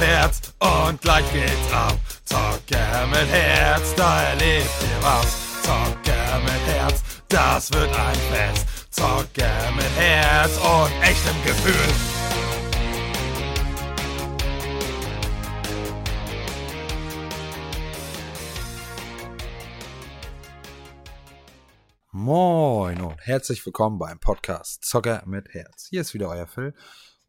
[0.00, 1.98] Herz und gleich geht's ab.
[2.24, 5.62] Zocker mit Herz, da erlebt ihr was.
[5.62, 8.66] Zocker mit Herz, das wird ein Fest.
[8.90, 11.94] Zocker mit Herz und echtem Gefühl.
[22.12, 25.88] Moin und herzlich willkommen beim Podcast Zocker mit Herz.
[25.90, 26.74] Hier ist wieder euer Phil.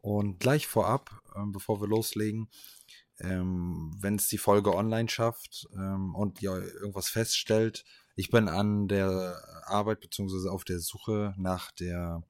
[0.01, 2.49] Und gleich vorab, ähm, bevor wir loslegen,
[3.19, 7.83] ähm, wenn es die Folge online schafft ähm, und ihr irgendwas feststellt,
[8.15, 10.49] ich bin an der Arbeit bzw.
[10.49, 12.23] auf der Suche nach der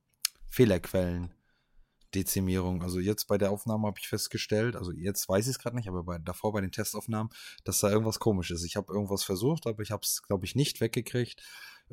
[0.49, 2.83] Fehlerquellen-Dezimierung.
[2.83, 5.87] Also jetzt bei der Aufnahme habe ich festgestellt, also jetzt weiß ich es gerade nicht,
[5.87, 7.31] aber bei, davor bei den Testaufnahmen,
[7.63, 8.63] dass da irgendwas komisch ist.
[8.63, 11.43] Ich habe irgendwas versucht, aber ich habe es, glaube ich, nicht weggekriegt.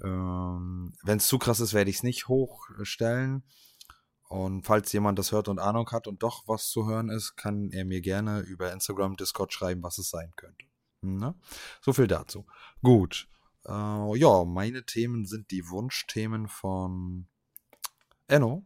[0.03, 3.45] Ähm, wenn es zu krass ist, werde ich es nicht hochstellen.
[4.29, 7.71] Und falls jemand das hört und Ahnung hat und doch was zu hören ist, kann
[7.71, 10.67] er mir gerne über Instagram, Discord schreiben, was es sein könnte.
[11.01, 11.29] Na?
[11.29, 11.35] Ne?
[11.81, 12.47] So viel dazu.
[12.83, 13.29] Gut.
[13.67, 17.29] Äh, ja, meine Themen sind die Wunschthemen von
[18.27, 18.65] Enno.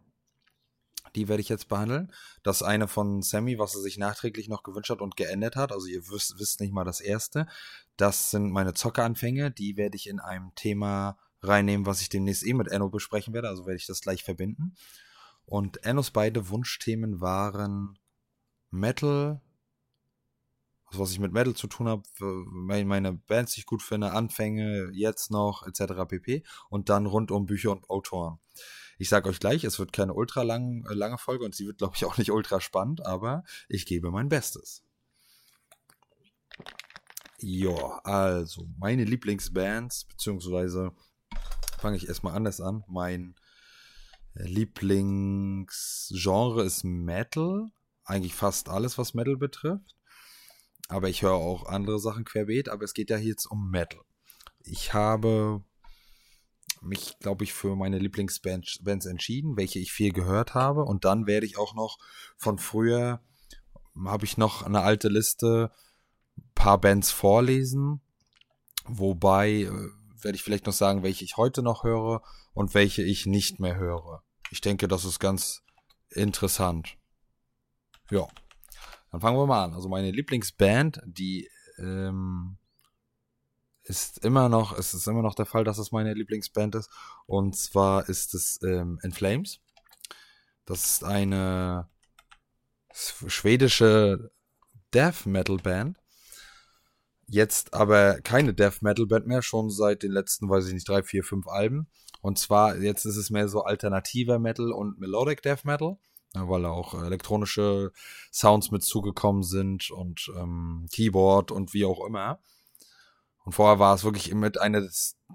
[1.17, 2.12] Die werde ich jetzt behandeln.
[2.42, 5.72] Das eine von Sammy, was er sich nachträglich noch gewünscht hat und geändert hat.
[5.72, 7.47] Also ihr wisst, wisst nicht mal das erste.
[7.97, 9.50] Das sind meine Zockeranfänge.
[9.50, 13.48] Die werde ich in einem Thema reinnehmen, was ich demnächst eh mit Enno besprechen werde.
[13.48, 14.77] Also werde ich das gleich verbinden.
[15.50, 17.98] Und Ennos beide Wunschthemen waren
[18.70, 19.42] Metal,
[20.86, 24.90] also was ich mit Metal zu tun habe, meine Bands, die ich gut finde, Anfänge,
[24.92, 26.06] jetzt noch, etc.
[26.06, 26.44] pp.
[26.68, 28.38] Und dann rund um Bücher und Autoren.
[28.96, 31.78] Ich sage euch gleich, es wird keine ultra lang, äh, lange Folge und sie wird,
[31.78, 34.84] glaube ich, auch nicht ultra spannend, aber ich gebe mein Bestes.
[37.40, 40.92] Ja, also meine Lieblingsbands, beziehungsweise
[41.80, 42.84] fange ich erstmal anders an.
[42.86, 43.34] Mein
[44.44, 47.70] Lieblingsgenre ist Metal.
[48.05, 49.96] Eigentlich fast alles, was Metal betrifft.
[50.88, 54.01] Aber ich höre auch andere Sachen querbeet, aber es geht ja jetzt um Metal.
[54.62, 55.62] Ich habe
[56.83, 60.84] mich, glaube ich, für meine Lieblingsbands entschieden, welche ich viel gehört habe.
[60.84, 61.98] Und dann werde ich auch noch
[62.36, 63.20] von früher,
[64.05, 65.70] habe ich noch eine alte Liste,
[66.55, 68.01] paar Bands vorlesen.
[68.86, 69.70] Wobei äh,
[70.22, 72.22] werde ich vielleicht noch sagen, welche ich heute noch höre
[72.52, 74.22] und welche ich nicht mehr höre.
[74.50, 75.62] Ich denke, das ist ganz
[76.11, 76.96] interessant.
[78.11, 78.27] Ja.
[79.11, 79.74] Dann fangen wir mal an.
[79.74, 82.58] Also meine Lieblingsband, die ähm,
[83.83, 86.90] ist immer noch, es ist immer noch der Fall, dass es meine Lieblingsband ist.
[87.27, 89.60] Und zwar ist es ähm, In Flames.
[90.64, 91.89] Das ist eine
[92.92, 94.30] schwedische
[94.94, 95.98] Death Metal Band.
[97.27, 101.02] Jetzt aber keine Death Metal Band mehr, schon seit den letzten, weiß ich nicht, drei,
[101.02, 101.89] vier, fünf Alben.
[102.20, 105.97] Und zwar, jetzt ist es mehr so alternativer Metal und Melodic Death Metal,
[106.35, 107.92] weil auch elektronische
[108.33, 112.41] Sounds mit zugekommen sind und ähm, Keyboard und wie auch immer.
[113.45, 114.86] Und vorher war es wirklich mit einer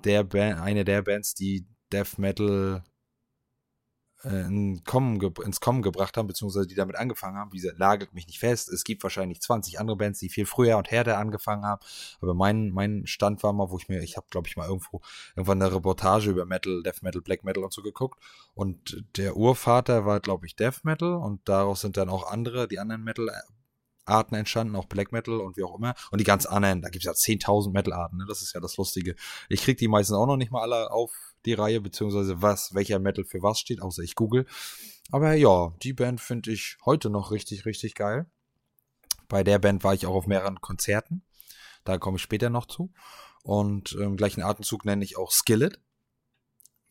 [0.03, 2.83] der, Band, eine der Bands, die Death Metal
[4.25, 7.53] in Kommen ins Kommen gebracht haben, beziehungsweise die damit angefangen haben.
[7.53, 8.69] Wie gesagt, lagert mich nicht fest.
[8.69, 11.81] Es gibt wahrscheinlich 20 andere Bands, die viel früher und härter angefangen haben.
[12.21, 15.01] Aber mein, mein Stand war mal, wo ich mir, ich habe, glaube ich, mal irgendwo
[15.35, 18.19] irgendwann eine Reportage über Metal, Death Metal, Black Metal und so geguckt.
[18.53, 22.79] Und der Urvater war, glaube ich, Death Metal und daraus sind dann auch andere, die
[22.79, 23.29] anderen Metal
[24.05, 25.95] Arten entstanden, auch Black Metal und wie auch immer.
[26.11, 28.25] Und die ganz anderen, da gibt es ja 10.000 Metal-Arten, ne?
[28.27, 29.15] das ist ja das Lustige.
[29.49, 32.99] Ich krieg die meistens auch noch nicht mal alle auf die Reihe, beziehungsweise was, welcher
[32.99, 34.45] Metal für was steht, außer ich google.
[35.11, 38.25] Aber ja, die Band finde ich heute noch richtig, richtig geil.
[39.27, 41.23] Bei der Band war ich auch auf mehreren Konzerten.
[41.83, 42.91] Da komme ich später noch zu.
[43.43, 45.79] Und im gleichen Atemzug nenne ich auch Skillet.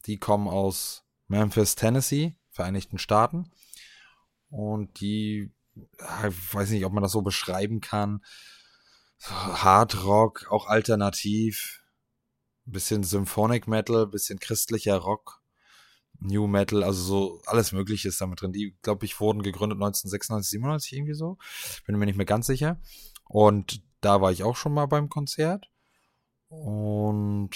[0.07, 3.51] Die kommen aus Memphis, Tennessee, Vereinigten Staaten.
[4.49, 8.25] Und die, ich weiß nicht, ob man das so beschreiben kann.
[9.21, 11.84] Hard Rock, auch alternativ,
[12.65, 15.43] bisschen Symphonic Metal, bisschen christlicher Rock,
[16.21, 18.53] New Metal, also so alles Mögliche ist damit drin.
[18.53, 21.39] Die, glaube ich, wurden gegründet 1996, 97 irgendwie so.
[21.87, 22.81] Bin mir nicht mehr ganz sicher.
[23.29, 25.69] Und da war ich auch schon mal beim Konzert.
[26.49, 27.51] Und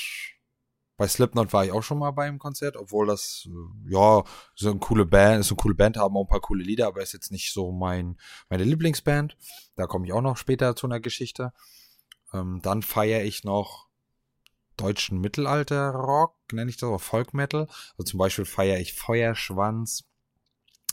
[0.96, 4.25] bei Slipknot war ich auch schon mal beim Konzert, obwohl das, äh, ja,
[4.56, 7.02] so eine coole Band, ist eine coole Band, haben auch ein paar coole Lieder, aber
[7.02, 8.19] ist jetzt nicht so mein,
[8.49, 9.37] meine Lieblingsband.
[9.76, 11.52] Da komme ich auch noch später zu einer Geschichte.
[12.32, 13.88] Ähm, dann feiere ich noch
[14.78, 17.66] deutschen Mittelalter-Rock, nenne ich das, oder Folk Metal.
[17.98, 20.04] Also zum Beispiel feiere ich Feuerschwanz.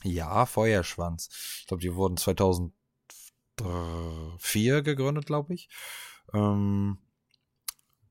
[0.03, 1.29] Ja, Feuerschwanz.
[1.61, 5.69] Ich glaube, die wurden 2004 gegründet, glaube ich.
[6.33, 6.97] Ähm,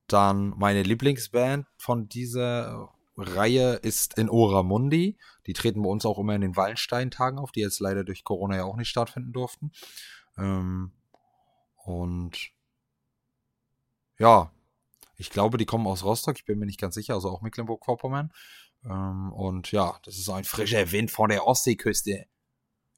[0.06, 5.18] dann meine Lieblingsband von dieser Reihe ist in Oramundi.
[5.46, 8.56] Die treten bei uns auch immer in den Wallenstein-Tagen auf, die jetzt leider durch Corona
[8.56, 9.72] ja auch nicht stattfinden durften.
[10.36, 10.92] Ähm,
[11.84, 12.50] und
[14.18, 14.52] ja,
[15.16, 18.32] ich glaube, die kommen aus Rostock, ich bin mir nicht ganz sicher, also auch Mecklenburg-Vorpommern.
[18.84, 22.26] Ähm, und ja, das ist ein frischer Wind von der Ostseeküste.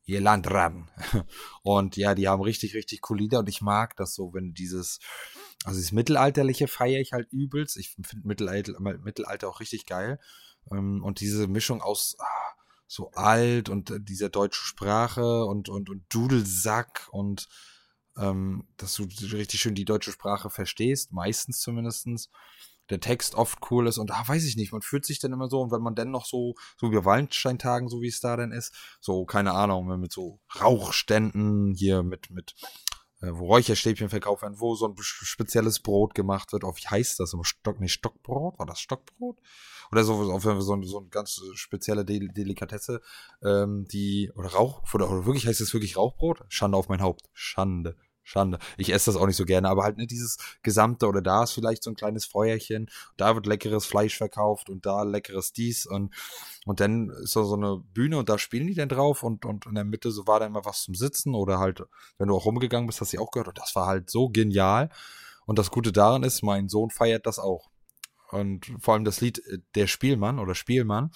[0.09, 0.89] Ihr Landraben.
[1.65, 5.01] Und ja, die haben richtig, richtig cool Lieder und ich mag das so, wenn dieses,
[5.65, 7.77] also das Mittelalterliche feiere ich halt übelst.
[7.77, 10.21] Ich finde Mittelalter, Mittelalter auch richtig geil.
[10.71, 12.55] Ähm, und diese Mischung aus ah,
[12.87, 17.49] so alt und äh, dieser deutschen Sprache und, und, und Dudelsack und
[18.19, 22.31] ähm, dass du richtig schön die deutsche Sprache verstehst, meistens zumindestens
[22.91, 25.49] der Text oft cool ist und ah, weiß ich nicht, man fühlt sich dann immer
[25.49, 28.53] so und wenn man dann noch so, so wie Valentinstagen, so wie es da denn
[28.53, 32.55] ist, so, keine Ahnung, mit so Rauchständen hier mit, mit,
[33.21, 37.19] äh, wo Räucherstäbchen verkauft werden, wo so ein spezielles Brot gemacht wird, auf, wie heißt
[37.19, 39.39] das, Stock, nicht Stockbrot, war das Stockbrot?
[39.93, 43.01] Oder so, auf so, so, so eine ganz spezielle Del Delikatesse,
[43.43, 46.45] ähm, die, oder Rauch, oder, oder wirklich heißt es wirklich Rauchbrot?
[46.49, 47.29] Schande auf mein Haupt.
[47.33, 47.97] Schande.
[48.26, 48.58] Schande.
[48.76, 51.52] Ich esse das auch nicht so gerne, aber halt nicht dieses gesamte oder da ist
[51.52, 56.12] vielleicht so ein kleines Feuerchen, da wird leckeres Fleisch verkauft und da leckeres dies und
[56.67, 59.67] und dann ist da so eine Bühne und da spielen die dann drauf und und
[59.67, 61.84] in der Mitte so war da immer was zum Sitzen oder halt,
[62.19, 64.90] wenn du auch rumgegangen bist, hast du auch gehört und das war halt so genial.
[65.46, 67.70] Und das Gute daran ist, mein Sohn feiert das auch.
[68.32, 71.12] Und vor allem das Lied äh, Der Spielmann oder Spielmann.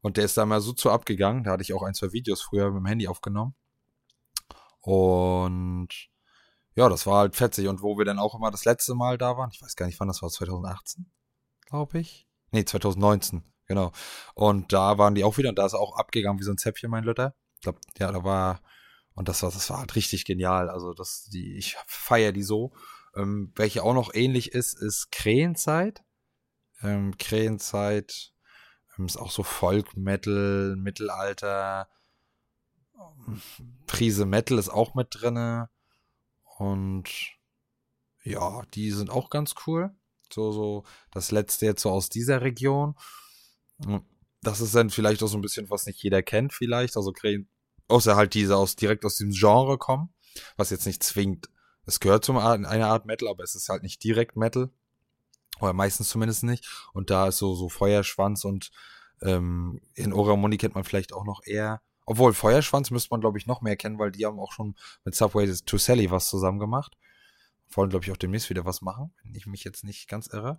[0.00, 1.44] Und der ist da mal so zu abgegangen.
[1.44, 3.54] Da hatte ich auch ein, zwei Videos früher mit dem Handy aufgenommen.
[4.80, 5.88] Und
[6.76, 7.68] ja, das war halt fetzig.
[7.68, 9.98] Und wo wir dann auch immer das letzte Mal da waren, ich weiß gar nicht,
[9.98, 11.10] wann das war, 2018,
[11.66, 12.28] glaube ich.
[12.52, 13.92] Nee, 2019, genau.
[14.34, 16.90] Und da waren die auch wieder und da ist auch abgegangen wie so ein Zäpfchen,
[16.90, 17.34] mein Lütter.
[17.54, 18.60] Ich glaube, ja, da war,
[19.14, 20.68] und das war, das war halt richtig genial.
[20.68, 22.72] Also, das, die, ich feiere die so.
[23.16, 26.04] Ähm, welche auch noch ähnlich ist, ist Krähenzeit.
[26.82, 28.34] Ähm, Krähenzeit
[28.98, 31.88] ähm, ist auch so Folk, Metal, Mittelalter.
[33.86, 35.70] Prise Metal ist auch mit drinne.
[36.58, 37.08] Und
[38.22, 39.94] ja, die sind auch ganz cool.
[40.32, 42.96] So, so, das letzte jetzt so aus dieser Region.
[44.42, 46.96] Das ist dann vielleicht auch so ein bisschen, was nicht jeder kennt, vielleicht.
[46.96, 47.12] Also,
[47.88, 50.12] außer halt diese aus, direkt aus dem Genre kommen.
[50.56, 51.48] Was jetzt nicht zwingt.
[51.86, 54.70] Es gehört zu einer Art Metal, aber es ist halt nicht direkt Metal.
[55.60, 56.66] Oder meistens zumindest nicht.
[56.92, 58.70] Und da ist so, so Feuerschwanz und
[59.22, 63.46] ähm, in Oramundi kennt man vielleicht auch noch eher obwohl, Feuerschwanz müsste man, glaube ich,
[63.46, 66.96] noch mehr kennen, weil die haben auch schon mit Subway to Sally was zusammen gemacht.
[67.72, 70.58] Wollen, glaube ich, auch demnächst wieder was machen, wenn ich mich jetzt nicht ganz irre.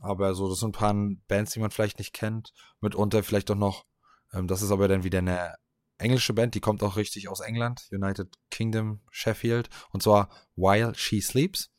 [0.00, 0.94] Aber so, das sind ein paar
[1.26, 2.52] Bands, die man vielleicht nicht kennt.
[2.80, 3.84] Mitunter vielleicht auch noch,
[4.32, 5.56] ähm, das ist aber dann wieder eine
[5.98, 9.68] englische Band, die kommt auch richtig aus England, United Kingdom, Sheffield.
[9.90, 11.70] Und zwar While She Sleeps.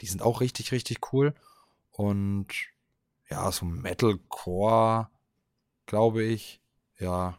[0.00, 1.34] Die sind auch richtig, richtig cool.
[1.90, 2.48] Und
[3.28, 5.08] ja, so Metalcore,
[5.86, 6.60] glaube ich.
[6.98, 7.36] Ja,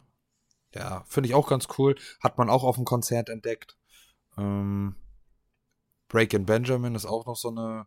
[0.74, 1.96] ja, finde ich auch ganz cool.
[2.20, 3.76] Hat man auch auf dem Konzert entdeckt.
[4.36, 4.96] Ähm,
[6.08, 7.86] Break Benjamin ist auch noch so eine,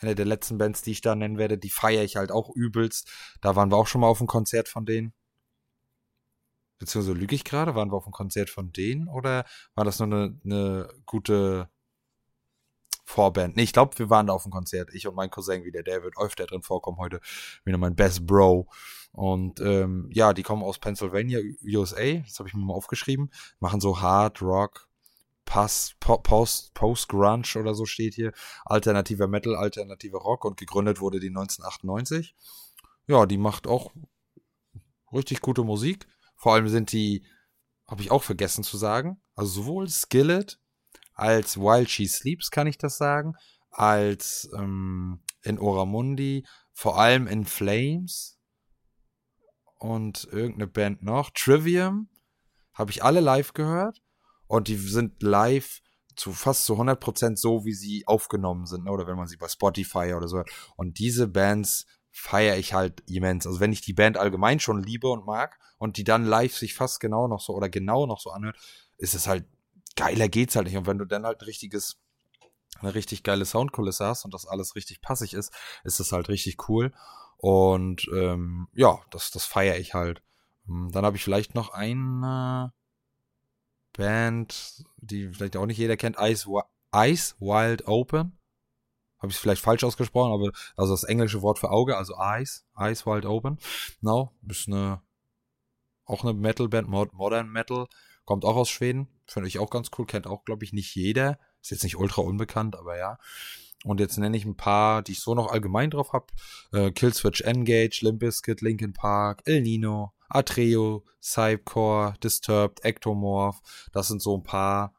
[0.00, 1.58] eine der letzten Bands, die ich da nennen werde.
[1.58, 3.10] Die feiere ich halt auch übelst.
[3.40, 5.12] Da waren wir auch schon mal auf dem Konzert von denen.
[6.78, 9.44] Beziehungsweise lüge ich gerade, waren wir auf dem Konzert von denen oder
[9.74, 11.68] war das nur eine, eine gute
[13.08, 13.56] Vorband?
[13.56, 14.90] Nee, ich glaube, wir waren da auf dem Konzert.
[14.92, 17.20] Ich und mein Cousin wieder, der wird öfter drin vorkommen heute.
[17.64, 18.68] Wieder mein Best Bro.
[19.12, 23.80] Und ähm, ja, die kommen aus Pennsylvania, USA, das habe ich mir mal aufgeschrieben, machen
[23.80, 24.88] so Hard Rock,
[25.46, 28.32] Pass, po, Post, Post Grunge oder so steht hier,
[28.66, 32.36] alternativer Metal, alternativer Rock und gegründet wurde die 1998.
[33.06, 33.90] Ja, die macht auch
[35.14, 36.06] richtig gute Musik.
[36.36, 37.24] Vor allem sind die,
[37.86, 40.60] habe ich auch vergessen zu sagen, also sowohl Skillet
[41.18, 43.34] als While She Sleeps kann ich das sagen,
[43.70, 48.38] als ähm, in Oramundi, vor allem in Flames,
[49.78, 51.30] und irgendeine Band noch.
[51.30, 52.08] Trivium
[52.74, 54.02] habe ich alle live gehört
[54.46, 55.80] und die sind live
[56.16, 58.90] zu fast zu 100% so, wie sie aufgenommen sind, ne?
[58.90, 60.50] oder wenn man sie bei Spotify oder so hört.
[60.76, 63.46] Und diese Bands feiere ich halt immens.
[63.46, 66.74] Also wenn ich die Band allgemein schon liebe und mag und die dann live sich
[66.74, 68.58] fast genau noch so oder genau noch so anhört,
[68.96, 69.46] ist es halt
[69.98, 70.76] geiler geht's halt nicht.
[70.76, 71.98] Und wenn du dann halt ein richtiges
[72.80, 75.52] eine richtig geile Soundkulisse hast und das alles richtig passig ist,
[75.84, 76.92] ist das halt richtig cool.
[77.36, 80.22] Und ähm, ja, das, das feiere ich halt.
[80.66, 82.72] Hm, dann habe ich vielleicht noch eine
[83.96, 86.48] Band, die vielleicht auch nicht jeder kennt, Ice,
[86.94, 88.38] Ice Wild Open.
[89.18, 92.62] Habe ich es vielleicht falsch ausgesprochen, aber also das englische Wort für Auge, also Ice,
[92.78, 93.58] Ice Wild Open.
[94.00, 95.02] No, ist eine
[96.04, 97.86] auch eine Metal-Band, Modern Metal,
[98.28, 101.38] kommt auch aus Schweden, finde ich auch ganz cool, kennt auch, glaube ich, nicht jeder.
[101.62, 103.18] Ist jetzt nicht ultra unbekannt, aber ja.
[103.84, 106.26] Und jetzt nenne ich ein paar, die ich so noch allgemein drauf habe.
[106.72, 113.62] Äh, Killswitch Engage, Limp Bizkit, Linkin Park, El Nino, Atreo, Cypcore, Disturbed, Ectomorph.
[113.92, 114.92] Das sind so ein paar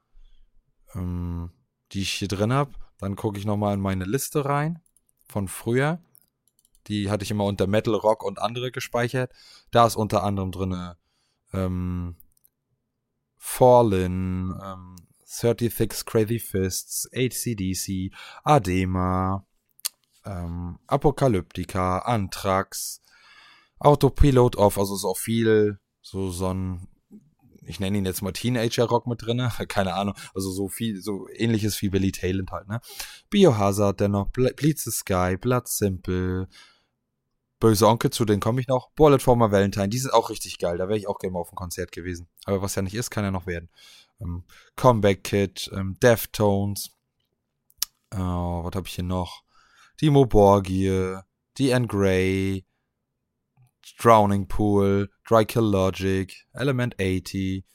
[0.96, 1.52] ähm,
[1.92, 2.72] die ich hier drin habe.
[2.98, 4.82] Dann gucke ich nochmal in meine Liste rein
[5.28, 6.02] von früher.
[6.88, 9.32] Die hatte ich immer unter Metal, Rock und andere gespeichert.
[9.70, 10.94] Da ist unter anderem drin
[11.54, 12.16] ähm,
[13.40, 18.12] Fallen, ähm, 36 Crazy Fists, ACDC,
[18.44, 19.46] Adema,
[20.26, 23.02] ähm, Apokalyptika, Anthrax,
[23.80, 26.90] Autopilot Off, also so viel, so, so ein,
[27.66, 31.82] ich nenne ihn jetzt mal Teenager-Rock mit drinne, keine Ahnung, also so viel, so ähnliches
[31.82, 32.82] wie Billy Talent halt, ne?
[33.30, 36.50] Biohazard, dennoch, Bleed the Sky, Blood Simple,
[37.60, 38.90] Böse Onkel, zu denen komme ich noch.
[38.92, 40.78] Bullet for my Valentine, die sind auch richtig geil.
[40.78, 42.28] Da wäre ich auch gerne mal auf dem Konzert gewesen.
[42.46, 43.70] Aber was ja nicht ist, kann ja noch werden.
[44.22, 44.44] Ähm,
[44.76, 46.92] Comeback Kid, ähm, Deftones.
[48.14, 49.44] Oh, was habe ich hier noch?
[50.00, 51.18] Die Moborgie,
[51.58, 52.66] die Anne Grey,
[54.00, 57.66] Drowning Pool, Dry Kill Logic, Element 80,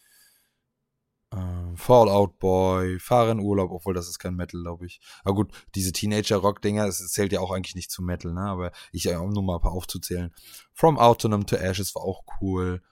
[1.35, 5.01] ähm, Fallout Boy, Fahr in Urlaub, obwohl das ist kein Metal, glaube ich.
[5.25, 8.43] Aber gut, diese Teenager-Rock-Dinger, das zählt ja auch eigentlich nicht zu Metal, ne?
[8.43, 10.33] Aber ich, um nur mal ein paar aufzuzählen.
[10.73, 12.83] From Autonom to Ashes war auch cool.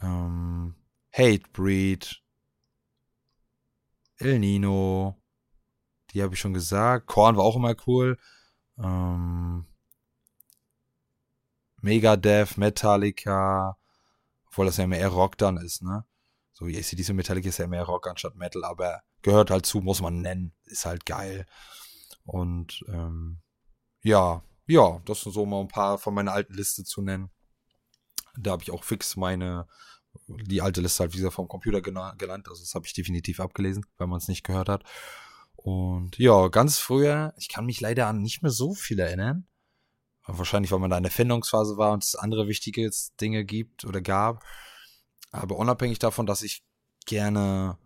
[0.00, 0.76] Ähm,
[1.12, 2.22] Hatebreed.
[4.16, 5.20] El Nino.
[6.12, 7.06] Die habe ich schon gesagt.
[7.06, 8.18] Korn war auch immer cool.
[8.78, 9.66] Ähm,
[11.82, 13.76] Megadeth, Metallica.
[14.46, 16.04] Obwohl das ja mehr Rock dann ist, ne?
[16.54, 20.00] So ACDC und Metallica ist ja mehr Rock anstatt Metal, aber gehört halt zu, muss
[20.00, 20.54] man nennen.
[20.64, 21.46] Ist halt geil.
[22.24, 23.40] Und ähm,
[24.02, 27.30] ja, ja, das sind so mal ein paar von meiner alten Liste zu nennen.
[28.36, 29.66] Da habe ich auch fix meine,
[30.28, 32.48] die alte Liste halt wie gesagt vom Computer gelernt.
[32.48, 34.84] Also das habe ich definitiv abgelesen, wenn man es nicht gehört hat.
[35.56, 39.46] Und ja, ganz früher, ich kann mich leider an nicht mehr so viel erinnern.
[40.26, 44.00] Wahrscheinlich, weil man da in der Findungsphase war und es andere wichtige Dinge gibt oder
[44.00, 44.42] gab.
[45.34, 46.64] Aber unabhängig davon, dass ich
[47.06, 47.76] gerne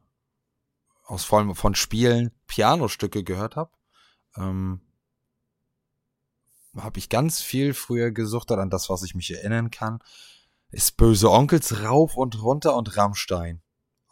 [1.04, 3.70] aus vor allem von Spielen Pianostücke gehört habe,
[4.36, 4.82] ähm,
[6.76, 10.00] habe ich ganz viel früher gesuchtet an das, was ich mich erinnern kann,
[10.70, 13.62] ist Böse Onkels rauf und runter und Rammstein.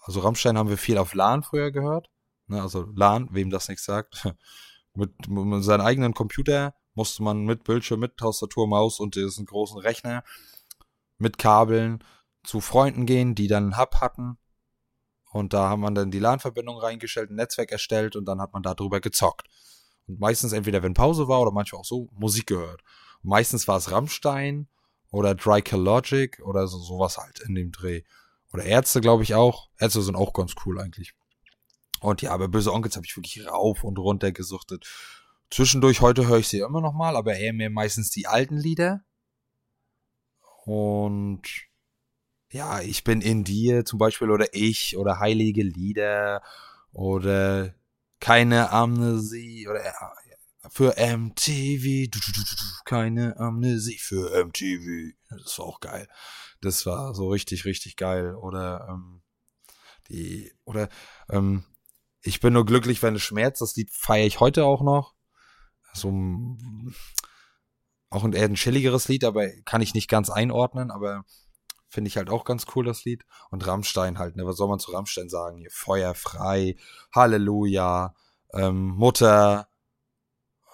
[0.01, 2.11] Also Rammstein haben wir viel auf LAN früher gehört.
[2.47, 4.27] Ne, also LAN, wem das nichts sagt.
[4.95, 9.79] mit, mit seinem eigenen Computer musste man mit Bildschirm, mit Tastatur, Maus und diesen großen
[9.79, 10.25] Rechner
[11.19, 12.03] mit Kabeln
[12.47, 14.39] zu Freunden gehen, die dann einen Hub hatten.
[15.33, 18.63] Und da haben wir dann die LAN-Verbindung reingestellt, ein Netzwerk erstellt und dann hat man
[18.63, 19.49] darüber gezockt.
[20.07, 22.83] Und meistens entweder, wenn Pause war oder manchmal auch so, Musik gehört.
[23.23, 24.69] Und meistens war es Rammstein
[25.11, 28.03] oder Dry Logic oder so, sowas halt in dem Dreh.
[28.53, 29.69] Oder Ärzte, glaube ich auch.
[29.79, 31.15] Ärzte sind auch ganz cool eigentlich.
[32.01, 34.87] Und ja, aber Böse Onkels habe ich wirklich rauf und runter gesuchtet.
[35.51, 39.05] Zwischendurch, heute höre ich sie immer noch mal, aber eher mehr meistens die alten Lieder.
[40.65, 41.66] Und
[42.51, 46.43] ja, ich bin in dir zum Beispiel oder ich oder heilige Lieder
[46.93, 47.75] oder
[48.21, 49.83] keine Amnesie oder
[50.71, 52.11] für MTV,
[52.85, 55.15] keine Amnesie für MTV.
[55.29, 56.09] Das war auch geil.
[56.61, 58.35] Das war so richtig, richtig geil.
[58.35, 59.23] Oder ähm,
[60.09, 60.89] die, oder
[61.31, 61.65] ähm,
[62.23, 63.61] ich bin nur glücklich, wenn es schmerzt.
[63.61, 65.15] Das Lied feiere ich heute auch noch.
[65.93, 66.09] So
[68.11, 71.25] auch ein eher ein chilligeres Lied, aber kann ich nicht ganz einordnen, aber
[71.97, 73.25] Finde ich halt auch ganz cool, das Lied.
[73.51, 74.45] Und Rammstein halt, ne?
[74.45, 75.57] Was soll man zu Rammstein sagen?
[75.57, 76.77] Hier, Feuer frei,
[77.11, 78.15] Halleluja,
[78.53, 79.71] ähm, Mutter,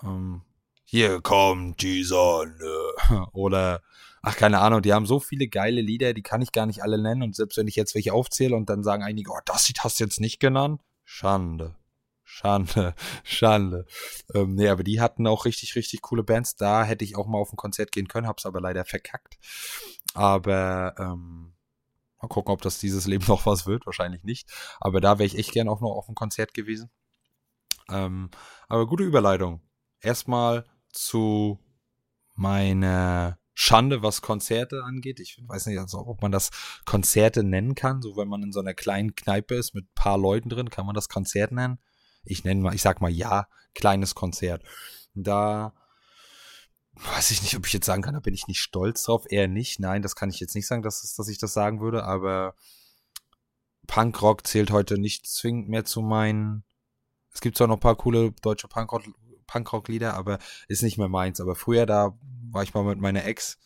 [0.03, 0.43] ähm,
[0.83, 2.75] hier kommt die Sonne.
[3.33, 3.83] Oder,
[4.21, 7.01] ach, keine Ahnung, die haben so viele geile Lieder, die kann ich gar nicht alle
[7.01, 7.23] nennen.
[7.23, 10.01] Und selbst wenn ich jetzt welche aufzähle und dann sagen einige, oh, das Lied hast
[10.01, 11.77] du jetzt nicht genannt, Schande.
[12.35, 13.85] Schande, Schande.
[14.35, 16.57] Ähm, nee, aber die hatten auch richtig, richtig coole Bands.
[16.57, 19.39] Da hätte ich auch mal auf ein Konzert gehen können, hab's aber leider verkackt.
[20.15, 21.53] Aber ähm,
[22.23, 23.85] mal gucken, ob das dieses Leben noch was wird.
[23.85, 24.51] Wahrscheinlich nicht.
[24.81, 26.91] Aber da wäre ich echt gern auch noch auf ein Konzert gewesen.
[27.91, 28.31] Ähm,
[28.67, 29.61] aber gute Überleitung.
[30.01, 31.59] Erstmal zu
[32.35, 35.21] meiner Schande, was Konzerte angeht.
[35.21, 36.49] Ich weiß nicht, also, ob man das
[36.87, 38.01] Konzerte nennen kann.
[38.01, 40.95] So, wenn man in so einer kleinen Kneipe ist mit paar Leuten drin, kann man
[40.95, 41.79] das Konzert nennen.
[42.25, 44.63] Ich nenne mal, ich sag mal ja, kleines Konzert.
[45.15, 45.73] Da
[46.95, 49.25] weiß ich nicht, ob ich jetzt sagen kann, da bin ich nicht stolz drauf.
[49.29, 49.81] Eher nicht.
[49.81, 52.55] Nein, das kann ich jetzt nicht sagen, dass, dass ich das sagen würde, aber
[53.87, 56.65] Punkrock zählt heute nicht zwingend mehr zu meinen.
[57.33, 59.03] Es gibt zwar noch ein paar coole deutsche Punkrock,
[59.47, 60.39] Punkrock-Lieder, aber
[60.69, 61.41] ist nicht mehr meins.
[61.41, 62.17] Aber früher, da
[62.51, 63.59] war ich mal mit meiner Ex,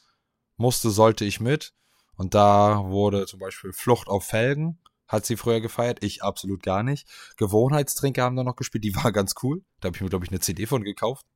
[0.57, 1.75] musste, sollte ich mit.
[2.17, 6.83] Und da wurde zum Beispiel Flucht auf Felgen, hat sie früher gefeiert, ich absolut gar
[6.83, 7.09] nicht.
[7.37, 9.63] Gewohnheitstrinker haben da noch gespielt, die war ganz cool.
[9.81, 11.27] Da habe ich mir, glaube ich, eine CD von gekauft.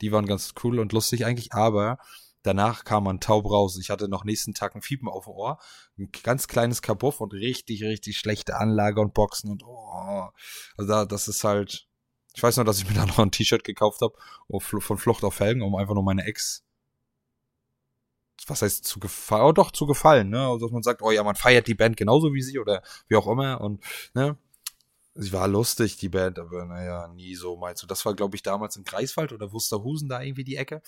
[0.00, 1.98] Die waren ganz cool und lustig eigentlich, aber
[2.42, 3.78] Danach kam man taub raus.
[3.78, 5.58] Ich hatte noch nächsten Tag ein Fiepen auf dem Ohr.
[5.98, 10.28] Ein ganz kleines Kabuff und richtig, richtig schlechte Anlage und Boxen und oh.
[10.76, 11.86] Also da, das ist halt.
[12.34, 14.14] Ich weiß noch, dass ich mir da noch ein T-Shirt gekauft habe
[14.60, 16.64] von Flucht auf Felgen, um einfach nur meine Ex.
[18.46, 19.44] Was heißt zu gefallen?
[19.44, 20.46] Oh, doch, zu gefallen, ne?
[20.46, 23.16] Also, dass man sagt, oh ja, man feiert die Band genauso wie sie oder wie
[23.16, 23.82] auch immer und,
[24.14, 24.36] ne?
[25.14, 27.86] Sie war lustig, die Band, aber naja, nie so meinst du.
[27.86, 30.82] Das war, glaube ich, damals in Greifswald oder Wusterhusen da irgendwie die Ecke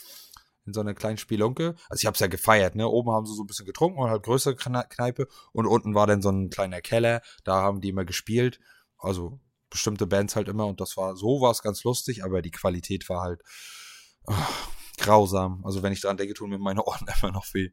[0.65, 1.75] in so einer kleinen Spielunke.
[1.89, 2.89] Also ich habe es ja gefeiert, ne?
[2.89, 6.23] Oben haben sie so ein bisschen getrunken und halt größere Kneipe und unten war dann
[6.23, 8.61] so ein kleiner Keller, da haben die immer gespielt.
[8.99, 9.41] Also
[9.71, 13.09] bestimmte Bands halt immer und das war so war es ganz lustig, aber die Qualität
[13.09, 13.43] war halt
[14.27, 14.35] oh,
[15.03, 15.65] grausam.
[15.65, 17.71] Also wenn ich daran denke, tun mir meine Ohren immer noch weh.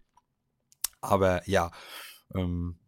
[1.01, 1.71] Aber ja,
[2.35, 2.79] ähm,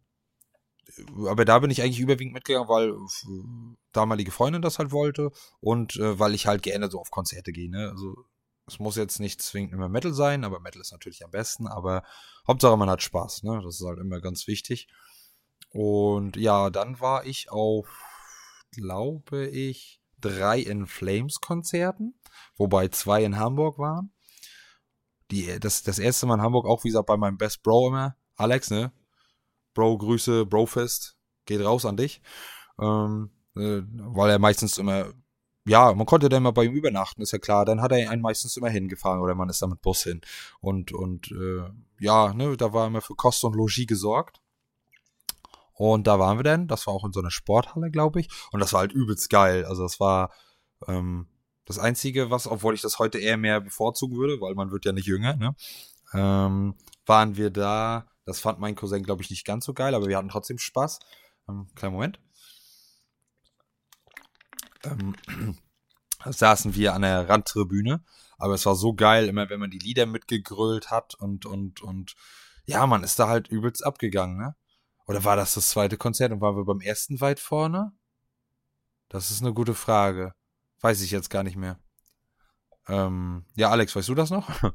[1.26, 5.30] aber da bin ich eigentlich überwiegend mitgegangen, weil äh, damalige Freundin das halt wollte
[5.60, 7.70] und äh, weil ich halt gerne so auf Konzerte gehe.
[7.70, 7.88] Ne?
[7.90, 8.14] Also
[8.66, 11.66] es muss jetzt nicht zwingend immer Metal sein, aber Metal ist natürlich am besten.
[11.66, 12.02] Aber
[12.46, 13.42] Hauptsache, man hat Spaß.
[13.44, 13.60] Ne?
[13.64, 14.88] Das ist halt immer ganz wichtig.
[15.70, 17.88] Und ja, dann war ich auf,
[18.70, 22.14] glaube ich, drei In Flames Konzerten,
[22.56, 24.11] wobei zwei in Hamburg waren.
[25.32, 28.16] Die, das, das erste Mal in Hamburg, auch wie gesagt, bei meinem Best Bro immer,
[28.36, 28.92] Alex, ne?
[29.74, 32.20] Bro, Grüße, Brofest, geht raus an dich.
[32.78, 35.12] Ähm, äh, weil er meistens immer
[35.64, 37.64] ja, man konnte dann mal bei ihm übernachten, ist ja klar.
[37.64, 40.20] Dann hat er einen meistens immer hingefahren oder man ist da mit Bus hin.
[40.60, 41.70] Und, und äh,
[42.00, 44.40] ja, ne, da war immer für Kost und Logis gesorgt.
[45.74, 48.28] Und da waren wir dann, das war auch in so einer Sporthalle, glaube ich.
[48.50, 49.64] Und das war halt übelst geil.
[49.64, 50.32] Also das war
[50.88, 51.28] ähm,
[51.64, 54.92] das Einzige, was, obwohl ich das heute eher mehr bevorzugen würde, weil man wird ja
[54.92, 55.54] nicht jünger, ne?
[56.14, 56.74] Ähm,
[57.06, 60.16] waren wir da, das fand mein Cousin, glaube ich, nicht ganz so geil, aber wir
[60.16, 60.98] hatten trotzdem Spaß.
[61.48, 62.20] Ähm, kleinen Moment
[64.84, 65.14] ähm,
[66.24, 68.02] saßen wir an der Randtribüne.
[68.38, 72.14] Aber es war so geil, immer wenn man die Lieder mitgegrölt hat und, und, und
[72.64, 74.56] ja, man ist da halt übelst abgegangen, ne?
[75.06, 77.92] Oder war das das zweite Konzert und waren wir beim ersten weit vorne?
[79.08, 80.34] Das ist eine gute Frage.
[80.82, 81.78] Weiß ich jetzt gar nicht mehr.
[82.88, 84.50] Ähm, ja, Alex, weißt du das noch?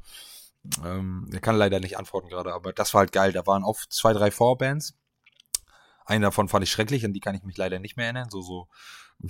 [0.84, 3.32] ähm, er kann leider nicht antworten gerade, aber das war halt geil.
[3.32, 4.94] Da waren oft zwei, drei Vorbands.
[6.06, 8.30] Einen davon fand ich schrecklich, an die kann ich mich leider nicht mehr erinnern.
[8.30, 8.68] So, so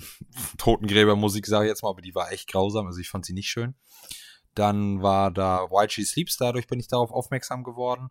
[0.57, 3.49] Totengräbermusik, sage ich jetzt mal, aber die war echt grausam, also ich fand sie nicht
[3.49, 3.75] schön.
[4.55, 8.09] Dann war da She Sleeps, dadurch bin ich darauf aufmerksam geworden.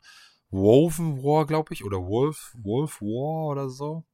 [0.51, 4.05] Woven War, glaube ich, oder Wolf, Wolf War oder so.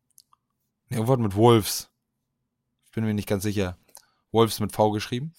[0.88, 1.90] Ne, irgendwas mit Wolves.
[2.86, 3.76] Ich bin mir nicht ganz sicher.
[4.34, 5.32] Wolves mit V geschrieben.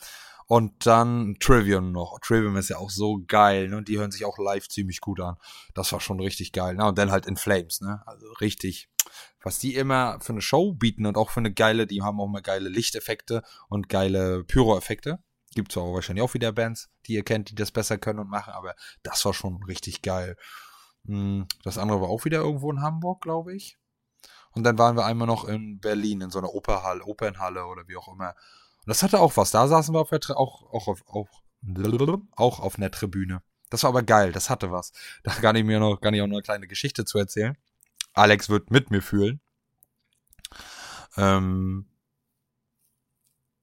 [0.48, 2.20] Und dann Trivium noch.
[2.20, 3.78] Trivium ist ja auch so geil, ne?
[3.78, 5.38] Und die hören sich auch live ziemlich gut an.
[5.74, 6.76] Das war schon richtig geil.
[6.76, 6.86] Ne?
[6.86, 8.04] Und dann halt in Flames, ne?
[8.06, 8.90] Also richtig
[9.46, 12.28] was die immer für eine Show bieten und auch für eine geile, die haben auch
[12.28, 15.20] mal geile Lichteffekte und geile Pyro-Effekte.
[15.54, 18.30] Gibt es auch wahrscheinlich auch wieder Bands, die ihr kennt, die das besser können und
[18.30, 20.36] machen, aber das war schon richtig geil.
[21.06, 23.78] Hm, das andere war auch wieder irgendwo in Hamburg, glaube ich.
[24.52, 27.98] Und dann waren wir einmal noch in Berlin in so einer Operhalle, Opernhalle oder wie
[27.98, 28.36] auch immer.
[28.86, 29.52] Und das hatte auch was.
[29.52, 31.28] Da saßen wir auf der auch, auch, auf, auch,
[32.36, 33.42] auch auf einer Tribüne.
[33.72, 34.92] Das war aber geil, das hatte was.
[35.24, 37.58] Da kann ich mir noch, kann ich auch noch eine kleine Geschichte zu erzählen.
[38.14, 39.42] Alex wird mit mir fühlen.
[41.18, 41.88] Ähm,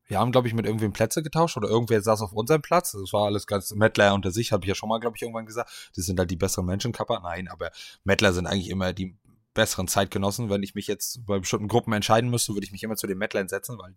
[0.07, 2.93] wir haben, glaube ich, mit irgendwem Plätze getauscht oder irgendwer saß auf unserem Platz.
[2.93, 5.47] Das war alles ganz Mettler unter sich, habe ich ja schon mal, glaube ich, irgendwann
[5.47, 5.71] gesagt.
[5.95, 7.21] Das sind halt die besseren Menschenkapper.
[7.21, 7.71] Nein, aber
[8.05, 9.17] Mettler sind eigentlich immer die
[9.55, 10.51] besseren Zeitgenossen.
[10.51, 13.19] Wenn ich mich jetzt bei bestimmten Gruppen entscheiden müsste, würde ich mich immer zu den
[13.19, 13.95] Mettlern setzen, weil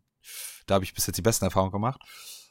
[0.65, 2.01] da habe ich bis jetzt die besten Erfahrungen gemacht.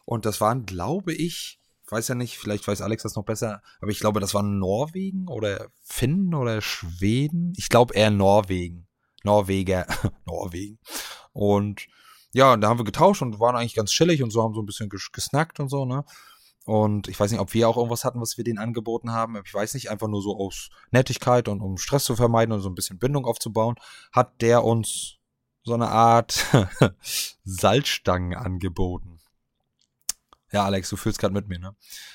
[0.04, 3.90] Und das waren, glaube ich, weiß ja nicht, vielleicht weiß Alex das noch besser, aber
[3.90, 7.52] ich glaube, das war Norwegen oder Finnen oder Schweden.
[7.56, 8.86] Ich glaube eher Norwegen.
[9.22, 9.86] Norweger.
[10.26, 10.78] Norwegen.
[11.32, 11.86] Und
[12.32, 14.66] ja, da haben wir getauscht und waren eigentlich ganz chillig und so haben so ein
[14.66, 16.04] bisschen gesnackt und so, ne?
[16.64, 19.40] Und ich weiß nicht, ob wir auch irgendwas hatten, was wir denen angeboten haben.
[19.44, 22.70] Ich weiß nicht, einfach nur so aus Nettigkeit und um Stress zu vermeiden und so
[22.70, 23.76] ein bisschen Bindung aufzubauen,
[24.12, 25.18] hat der uns
[25.62, 26.46] so eine Art
[27.44, 29.20] Salzstangen angeboten.
[30.52, 31.74] Ja, Alex, du fühlst gerade mit mir, ne?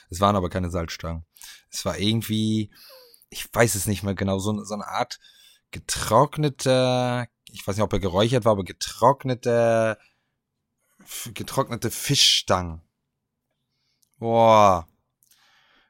[0.09, 1.25] Es waren aber keine Salzstangen.
[1.69, 2.71] Es war irgendwie,
[3.29, 5.19] ich weiß es nicht mehr genau, so, so eine Art
[5.71, 9.97] getrocknete, ich weiß nicht, ob er geräuchert war, aber getrocknete,
[11.33, 12.81] getrocknete Fischstangen.
[14.19, 14.87] Boah.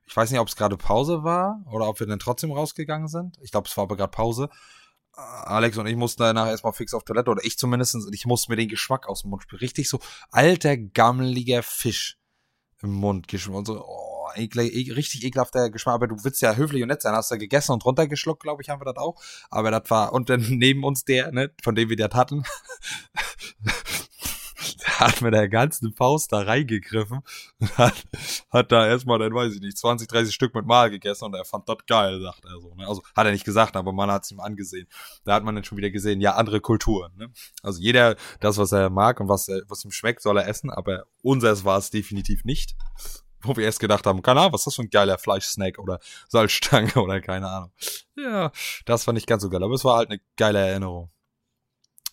[0.06, 3.38] Ich weiß nicht, ob es gerade Pause war oder ob wir dann trotzdem rausgegangen sind.
[3.42, 4.50] Ich glaube, es war aber gerade Pause.
[5.14, 7.98] Alex und ich mussten danach erstmal fix auf Toilette oder ich zumindest.
[8.12, 9.60] Ich musste mir den Geschmack aus dem Mund spielen.
[9.60, 10.00] Richtig so
[10.32, 12.20] alter, gammeliger Fisch
[12.82, 16.56] im Mund geschmack und so, oh, ekle, e richtig ekelhafter Geschmack, aber du willst ja
[16.56, 19.22] höflich und nett sein, hast du gegessen und runtergeschluckt, glaube ich, haben wir das auch,
[19.50, 22.44] aber das war, und dann neben uns der, ne, von dem wir das hatten,
[25.00, 27.22] hat mit der ganzen Faust da reingegriffen
[27.60, 27.96] und hat,
[28.50, 31.46] hat da erstmal, dann weiß ich nicht, 20, 30 Stück mit Mal gegessen und er
[31.46, 32.76] fand das geil, sagt er so.
[32.76, 32.88] Ne?
[32.88, 34.88] Also hat er nicht gesagt, aber man hat es ihm angesehen.
[35.24, 37.12] Da hat man dann schon wieder gesehen, ja, andere Kulturen.
[37.18, 37.32] Ne?
[37.64, 41.06] Also jeder, das, was er mag und was, was ihm schmeckt, soll er essen, aber
[41.22, 42.76] unseres war es definitiv nicht.
[43.42, 46.00] Wo wir erst gedacht haben, keine Ahnung, was ist das für ein geiler Fleischsnack oder
[46.28, 47.72] Salzstange oder keine Ahnung.
[48.18, 48.52] Ja,
[48.86, 51.10] das fand ich ganz so geil, aber es war halt eine geile Erinnerung.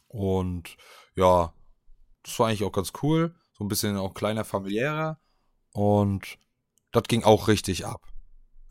[0.06, 0.76] Und
[1.16, 1.52] ja,
[2.26, 3.34] das war eigentlich auch ganz cool.
[3.52, 5.18] So ein bisschen auch kleiner, familiärer.
[5.72, 6.38] Und
[6.90, 8.02] das ging auch richtig ab.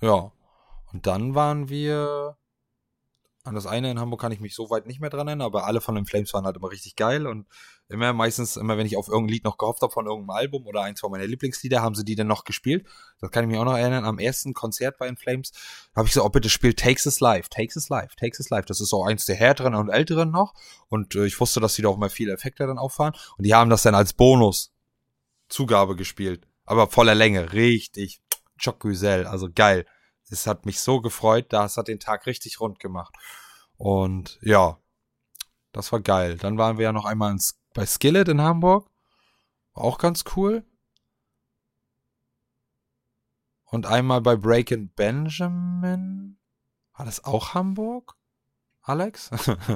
[0.02, 0.32] Ja.
[0.92, 2.38] Und dann waren wir.
[3.44, 5.68] An das eine in Hamburg kann ich mich so weit nicht mehr dran erinnern, aber
[5.68, 7.48] alle von den Flames waren halt immer richtig geil und
[7.88, 10.82] immer meistens, immer wenn ich auf irgendein Lied noch gehofft habe von irgendeinem Album oder
[10.82, 12.88] eins von meiner Lieblingslieder, haben sie die dann noch gespielt.
[13.20, 14.06] Das kann ich mich auch noch erinnern.
[14.06, 15.52] Am ersten Konzert bei den Flames
[15.96, 18.66] habe ich so, oh bitte spielt Takes Us Live, Takes Us Live, Takes Us Live.
[18.66, 20.54] Das ist so eins der härteren und älteren noch.
[20.88, 23.14] Und äh, ich wusste, dass die da auch mal viele Effekte dann auffahren.
[23.38, 24.74] Und die haben das dann als Bonus
[25.48, 26.48] Zugabe gespielt.
[26.66, 27.54] Aber voller Länge.
[27.54, 28.22] Richtig.
[28.62, 29.86] Choc also geil.
[30.30, 31.48] Es hat mich so gefreut.
[31.50, 33.14] Das hat den Tag richtig rund gemacht.
[33.78, 34.80] Und ja,
[35.72, 36.38] das war geil.
[36.38, 38.90] Dann waren wir ja noch einmal ins bei Skillet in Hamburg.
[39.76, 40.64] War auch ganz cool.
[43.66, 46.38] Und einmal bei Breakin' Benjamin.
[46.96, 48.16] War das auch Hamburg?
[48.82, 49.30] Alex?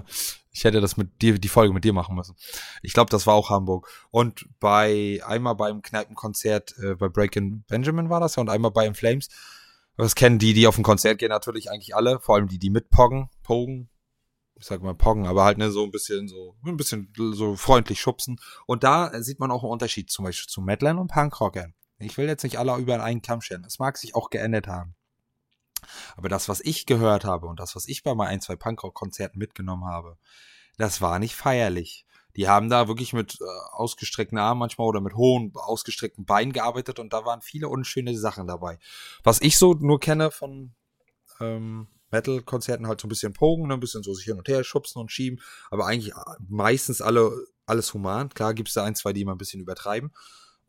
[0.52, 2.36] ich hätte das mit dir, die Folge mit dir machen müssen.
[2.82, 3.90] Ich glaube, das war auch Hamburg.
[4.10, 8.86] Und bei, einmal beim Kneipenkonzert äh, bei Breakin' Benjamin war das ja und einmal bei
[8.86, 9.28] In Flames.
[9.98, 12.22] Das kennen die, die auf ein Konzert gehen, natürlich eigentlich alle.
[12.22, 13.90] Vor allem die, die mitpoggen, pogen,
[14.60, 18.02] ich sag mal Poggen, aber halt ne, so ein bisschen so, ein bisschen so freundlich
[18.02, 18.40] schubsen.
[18.66, 21.74] Und da sieht man auch einen Unterschied zum Beispiel zu Madland und Punkrockern.
[22.00, 23.64] Ich will jetzt nicht alle über einen Kamm scheren.
[23.66, 24.96] Es mag sich auch geändert haben.
[26.18, 29.40] Aber das, was ich gehört habe und das, was ich bei mal ein, zwei Punkrock-Konzerten
[29.40, 30.18] mitgenommen habe,
[30.78, 32.06] das war nicht feierlich.
[32.36, 37.00] Die haben da wirklich mit äh, ausgestreckten Armen manchmal oder mit hohen, ausgestreckten Beinen gearbeitet
[37.00, 38.78] und da waren viele unschöne Sachen dabei.
[39.24, 40.74] Was ich so nur kenne von
[41.40, 44.64] ähm, Metal-Konzerten halt so ein bisschen pogen, ne, ein bisschen so sich hin und her
[44.64, 45.42] schubsen und schieben,
[45.72, 47.32] aber eigentlich äh, meistens alle,
[47.66, 48.30] alles human.
[48.30, 50.12] Klar gibt es da ein, zwei, die immer ein bisschen übertreiben.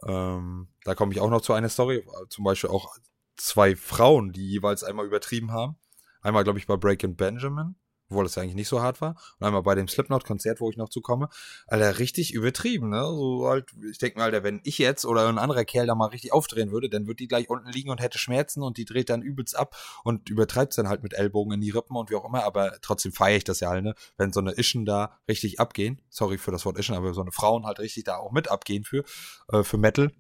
[0.06, 2.96] Ähm, da komme ich auch noch zu einer Story, zum Beispiel auch
[3.36, 5.76] zwei Frauen, die jeweils einmal übertrieben haben.
[6.22, 7.76] Einmal, glaube ich, bei Breaking Benjamin
[8.10, 9.14] obwohl ja eigentlich nicht so hart war.
[9.38, 11.28] Und einmal bei dem Slipknot-Konzert, wo ich noch zukomme,
[11.68, 13.02] Alter, richtig übertrieben, ne?
[13.02, 16.06] So halt, ich denke mir, Alter, wenn ich jetzt oder ein anderer Kerl da mal
[16.06, 19.10] richtig aufdrehen würde, dann würde die gleich unten liegen und hätte Schmerzen und die dreht
[19.10, 22.24] dann übelst ab und übertreibt dann halt mit Ellbogen in die Rippen und wie auch
[22.24, 23.94] immer, aber trotzdem feiere ich das ja halt, ne?
[24.16, 27.32] Wenn so eine Ischen da richtig abgehen, sorry für das Wort Ischen, aber so eine
[27.32, 29.04] Frauen halt richtig da auch mit abgehen für,
[29.52, 30.10] äh, für Metal.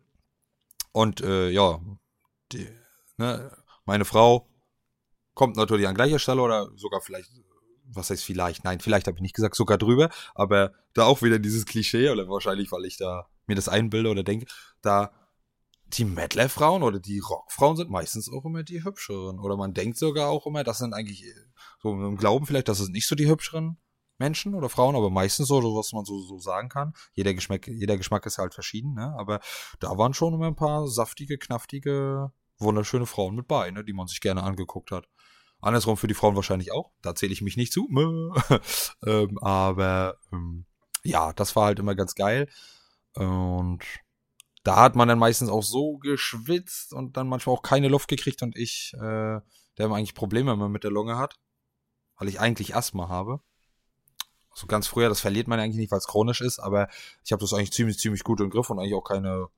[0.92, 1.80] Und äh, ja,
[2.52, 2.68] die,
[3.16, 4.48] ne, meine Frau
[5.34, 7.30] kommt natürlich an gleicher Stelle oder sogar vielleicht
[7.92, 8.64] was heißt vielleicht?
[8.64, 12.28] Nein, vielleicht habe ich nicht gesagt, sogar drüber, aber da auch wieder dieses Klischee, oder
[12.28, 14.46] wahrscheinlich, weil ich da mir das einbilde oder denke,
[14.82, 15.12] da
[15.86, 19.40] die Metal-Frauen oder die Rock-Frauen sind meistens auch immer die hübscheren.
[19.40, 21.24] Oder man denkt sogar auch immer, das sind eigentlich
[21.82, 23.76] so im Glauben vielleicht, dass es nicht so die hübscheren
[24.18, 26.92] Menschen oder Frauen, aber meistens so, was man so, so sagen kann.
[27.14, 29.14] Jeder Geschmack, jeder Geschmack ist halt verschieden, ne?
[29.18, 29.40] Aber
[29.80, 33.82] da waren schon immer ein paar saftige, knaftige, wunderschöne Frauen mit bei, ne?
[33.82, 35.08] Die man sich gerne angeguckt hat.
[35.60, 36.90] Andersrum für die Frauen wahrscheinlich auch.
[37.02, 37.88] Da zähle ich mich nicht zu.
[39.06, 40.64] ähm, aber ähm,
[41.02, 42.48] ja, das war halt immer ganz geil.
[43.14, 43.84] Und
[44.62, 48.42] da hat man dann meistens auch so geschwitzt und dann manchmal auch keine Luft gekriegt
[48.42, 51.38] und ich, äh, der immer eigentlich Probleme immer mit der Lunge hat,
[52.16, 53.40] weil ich eigentlich Asthma habe.
[54.54, 56.88] So ganz früher, das verliert man eigentlich nicht, weil es chronisch ist, aber
[57.24, 59.48] ich habe das eigentlich ziemlich, ziemlich gut im Griff und eigentlich auch keine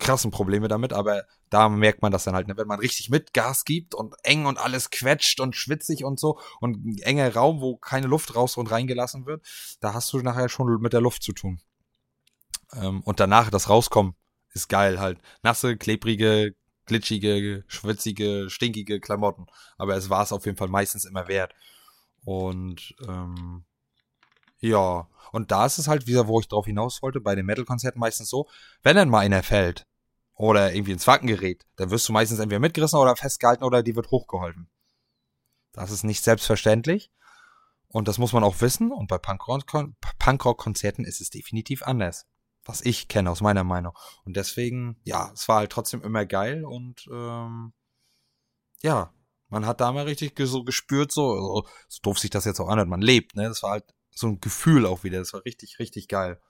[0.00, 2.56] krassen Probleme damit, aber da merkt man das dann halt, ne?
[2.56, 6.40] wenn man richtig mit Gas gibt und eng und alles quetscht und schwitzig und so
[6.60, 9.46] und ein enger Raum, wo keine Luft raus und reingelassen wird,
[9.80, 11.60] da hast du nachher schon mit der Luft zu tun.
[12.72, 14.14] Ähm, und danach das Rauskommen
[14.52, 15.18] ist geil halt.
[15.42, 16.54] Nasse, klebrige,
[16.86, 19.46] glitschige, schwitzige, stinkige Klamotten.
[19.76, 21.54] Aber es war es auf jeden Fall meistens immer wert.
[22.24, 23.64] Und ähm,
[24.60, 27.98] ja, und da ist es halt wieder, wo ich drauf hinaus wollte, bei den Metal-Konzerten
[27.98, 28.48] meistens so,
[28.82, 29.86] wenn dann mal einer fällt,
[30.40, 33.94] oder irgendwie ins Wacken gerät, dann wirst du meistens entweder mitgerissen oder festgehalten oder die
[33.94, 34.70] wird hochgeholfen.
[35.72, 37.12] Das ist nicht selbstverständlich.
[37.88, 38.90] Und das muss man auch wissen.
[38.90, 42.26] Und bei Punkrock-Konzerten ist es definitiv anders.
[42.64, 43.92] Was ich kenne aus meiner Meinung.
[44.24, 47.74] Und deswegen, ja, es war halt trotzdem immer geil und ähm,
[48.80, 49.12] ja,
[49.48, 52.88] man hat da mal richtig so gespürt, so, so doof sich das jetzt auch anhört,
[52.88, 53.48] man lebt, ne?
[53.48, 55.18] Das war halt so ein Gefühl auch wieder.
[55.18, 56.40] Das war richtig, richtig geil.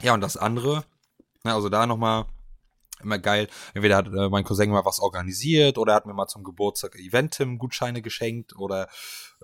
[0.00, 0.84] Ja, und das andere,
[1.44, 2.26] also da nochmal
[3.02, 3.48] immer geil.
[3.74, 6.94] Entweder hat äh, mein Cousin mal was organisiert oder er hat mir mal zum Geburtstag
[6.96, 8.88] Eventim-Gutscheine geschenkt oder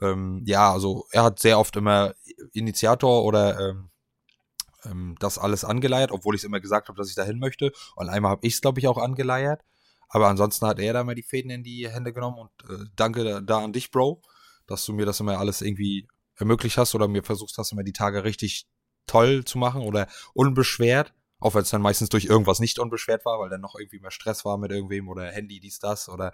[0.01, 2.15] ähm, ja, also er hat sehr oft immer
[2.53, 3.91] Initiator oder ähm,
[4.85, 7.73] ähm, das alles angeleiert, obwohl ich es immer gesagt habe, dass ich dahin möchte.
[7.97, 9.63] Und einmal habe ich es, glaube ich, auch angeleiert.
[10.09, 13.25] Aber ansonsten hat er da mal die Fäden in die Hände genommen und äh, danke
[13.25, 14.23] da, da, an dich, Bro,
[14.67, 17.93] dass du mir das immer alles irgendwie ermöglicht hast oder mir versuchst hast, immer die
[17.93, 18.67] Tage richtig
[19.07, 21.13] toll zu machen oder unbeschwert.
[21.41, 24.11] Auch wenn es dann meistens durch irgendwas nicht unbeschwert war, weil dann noch irgendwie mehr
[24.11, 26.33] Stress war mit irgendwem oder Handy, dies, das oder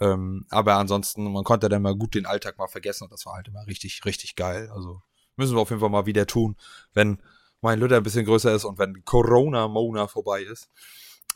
[0.00, 3.34] ähm, aber ansonsten, man konnte dann mal gut den Alltag mal vergessen und das war
[3.34, 4.70] halt immer richtig, richtig geil.
[4.74, 5.02] Also
[5.36, 6.56] müssen wir auf jeden Fall mal wieder tun,
[6.94, 7.20] wenn
[7.60, 10.68] mein Lütter ein bisschen größer ist und wenn Corona-Mona vorbei ist.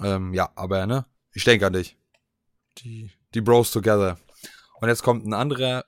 [0.01, 1.97] Ähm, ja, aber ne, ich denke an dich.
[2.79, 4.19] Die, die Bros together.
[4.81, 5.85] Und jetzt kommt ein anderer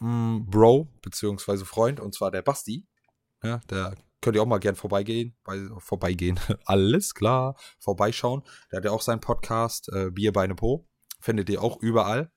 [0.00, 2.86] mm, Bro, beziehungsweise Freund, und zwar der Basti.
[3.42, 5.36] Ja, der könnt ihr auch mal gern vorbeigehen.
[5.44, 6.40] Bei, vorbeigehen.
[6.64, 7.56] Alles klar.
[7.78, 8.42] Vorbeischauen.
[8.70, 10.88] Der hat ja auch seinen Podcast, äh, Bier Beine Po.
[11.20, 12.30] Findet ihr auch überall.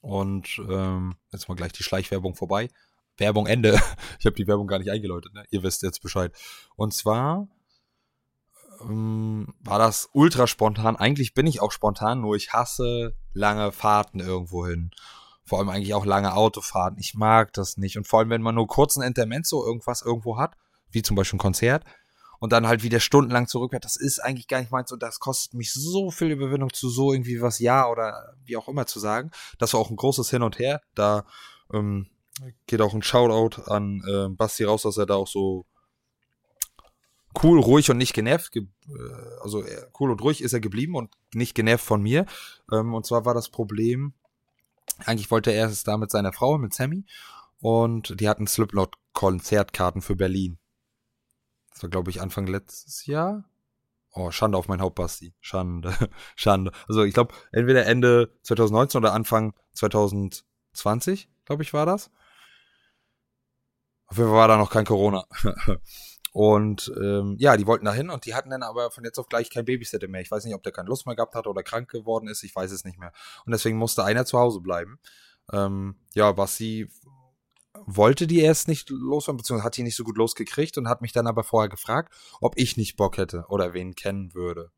[0.00, 2.68] Und ähm, jetzt mal gleich die Schleichwerbung vorbei.
[3.16, 3.80] Werbung Ende.
[4.20, 5.44] Ich habe die Werbung gar nicht eingeläutet, ne?
[5.50, 6.32] Ihr wisst jetzt Bescheid.
[6.76, 7.48] Und zwar
[8.82, 10.96] ähm, war das ultra spontan.
[10.96, 14.90] Eigentlich bin ich auch spontan, nur ich hasse lange Fahrten irgendwo hin.
[15.44, 16.98] Vor allem eigentlich auch lange Autofahrten.
[16.98, 17.98] Ich mag das nicht.
[17.98, 20.56] Und vor allem, wenn man nur kurzen Intermezzo irgendwas irgendwo hat,
[20.94, 21.84] wie zum Beispiel ein Konzert,
[22.44, 25.54] und dann halt wieder stundenlang zurückfährt, das ist eigentlich gar nicht meins und das kostet
[25.54, 29.30] mich so viel Überwindung zu so irgendwie was Ja oder wie auch immer zu sagen.
[29.58, 30.82] Das war auch ein großes Hin und Her.
[30.94, 31.24] Da
[31.72, 32.08] ähm,
[32.66, 35.64] geht auch ein Shoutout an äh, Basti raus, dass er da auch so
[37.42, 39.64] cool, ruhig und nicht genervt, ge äh, also
[39.98, 42.26] cool und ruhig ist er geblieben und nicht genervt von mir.
[42.70, 44.12] Ähm, und zwar war das Problem,
[45.06, 47.04] eigentlich wollte er es da mit seiner Frau, mit Sammy,
[47.60, 50.58] und die hatten Slipknot-Konzertkarten für Berlin.
[51.74, 53.44] Das war, glaube ich, Anfang letztes Jahr.
[54.12, 55.34] Oh, Schande auf mein Haupt, Basti.
[55.40, 55.92] Schande.
[56.36, 56.70] Schande.
[56.88, 62.10] Also ich glaube, entweder Ende 2019 oder Anfang 2020, glaube ich, war das.
[64.06, 65.26] Auf jeden Fall war da noch kein Corona.
[66.32, 69.28] und ähm, ja, die wollten da hin und die hatten dann aber von jetzt auf
[69.28, 70.20] gleich kein Babysitter mehr.
[70.20, 72.44] Ich weiß nicht, ob der keine Lust mehr gehabt hat oder krank geworden ist.
[72.44, 73.12] Ich weiß es nicht mehr.
[73.46, 75.00] Und deswegen musste einer zu Hause bleiben.
[75.52, 76.88] Ähm, ja, Basti
[77.86, 81.12] wollte die erst nicht losfahren, beziehungsweise hat die nicht so gut losgekriegt und hat mich
[81.12, 84.70] dann aber vorher gefragt, ob ich nicht Bock hätte oder wen kennen würde.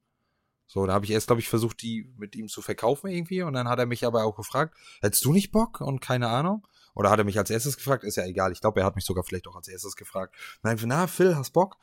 [0.66, 3.42] So, da habe ich erst, glaube ich, versucht, die mit ihm zu verkaufen irgendwie.
[3.42, 5.80] Und dann hat er mich aber auch gefragt, hättest du nicht Bock?
[5.80, 6.66] Und keine Ahnung.
[6.94, 8.04] Oder hat er mich als erstes gefragt?
[8.04, 8.52] Ist ja egal.
[8.52, 10.34] Ich glaube, er hat mich sogar vielleicht auch als erstes gefragt.
[10.62, 11.76] Nein, na, Phil, hast Bock?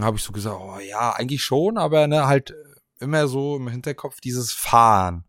[0.00, 2.54] Habe ich so gesagt, oh ja, eigentlich schon, aber ne, halt
[3.00, 5.24] immer so im Hinterkopf dieses Fahren.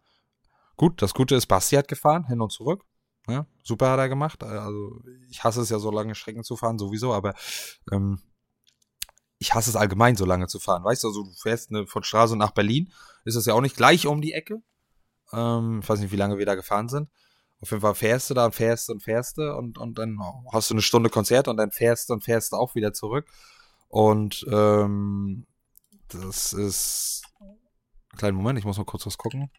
[0.75, 2.85] Gut, das Gute ist, Basti hat gefahren, hin und zurück.
[3.27, 4.43] Ja, super hat er gemacht.
[4.43, 7.33] Also ich hasse es ja so lange Strecken zu fahren, sowieso, aber
[7.91, 8.19] ähm,
[9.37, 10.83] ich hasse es allgemein, so lange zu fahren.
[10.83, 12.91] Weißt du, also du fährst ne, von Straße nach Berlin,
[13.25, 14.61] ist das ja auch nicht gleich um die Ecke.
[15.33, 17.09] Ähm, ich weiß nicht, wie lange wir da gefahren sind.
[17.61, 20.17] Auf jeden Fall fährst du da und fährst und fährst du und, und dann
[20.51, 23.27] hast du eine Stunde Konzert und dann fährst und fährst du auch wieder zurück.
[23.87, 25.45] Und ähm,
[26.07, 27.23] das ist.
[28.17, 29.51] Kleinen Moment, ich muss mal kurz was gucken.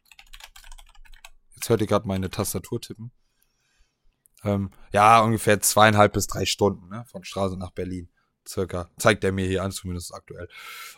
[1.55, 3.13] Jetzt hört ihr gerade meine Tastatur tippen.
[4.45, 8.09] Ähm, ja, ungefähr zweieinhalb bis drei Stunden ne, von Straße nach Berlin.
[8.47, 8.91] Circa.
[8.99, 10.49] Zeigt er mir hier an, zumindest aktuell.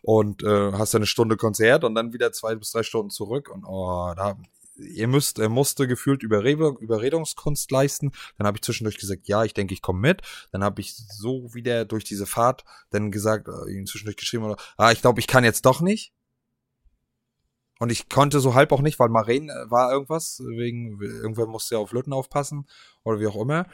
[0.02, 3.50] Und äh, hast dann eine Stunde Konzert und dann wieder zwei bis drei Stunden zurück.
[3.50, 4.38] Und oh, da,
[4.76, 8.12] ihr müsst, er musste gefühlt Überredung, Überredungskunst leisten.
[8.38, 10.22] Dann habe ich zwischendurch gesagt, ja, ich denke, ich komme mit.
[10.52, 14.92] Dann habe ich so wieder durch diese Fahrt dann gesagt, äh, ihm zwischendurch geschrieben, ah,
[14.92, 16.12] ich glaube, ich kann jetzt doch nicht.
[17.84, 21.74] Und ich konnte so halb auch nicht, weil Maren äh, war irgendwas, wegen, irgendwer musste
[21.74, 22.66] ja auf Lütten aufpassen
[23.02, 23.66] oder wie auch immer.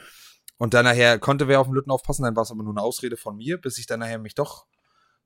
[0.59, 2.83] Und dann nachher konnte wer auf den Lütten aufpassen, dann war es aber nur eine
[2.83, 4.67] Ausrede von mir, bis ich dann nachher mich doch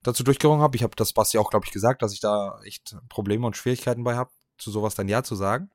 [0.03, 0.77] dazu durchgerungen habe.
[0.77, 4.05] Ich habe das Basti auch, glaube ich, gesagt, dass ich da echt Probleme und Schwierigkeiten
[4.05, 5.71] bei habe, zu sowas dann Ja zu sagen.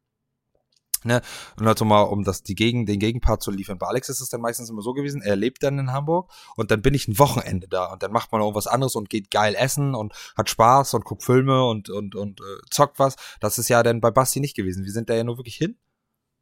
[1.05, 1.21] Ne?
[1.57, 3.77] Und also mal, um das, die Gegen, den Gegenpart zu liefern.
[3.77, 6.71] Bei Alex ist es dann meistens immer so gewesen, er lebt dann in Hamburg und
[6.71, 9.31] dann bin ich ein Wochenende da und dann macht man auch was anderes und geht
[9.31, 13.15] geil essen und hat Spaß und guckt Filme und, und, und äh, zockt was.
[13.39, 14.85] Das ist ja dann bei Basti nicht gewesen.
[14.85, 15.77] Wir sind da ja nur wirklich hin.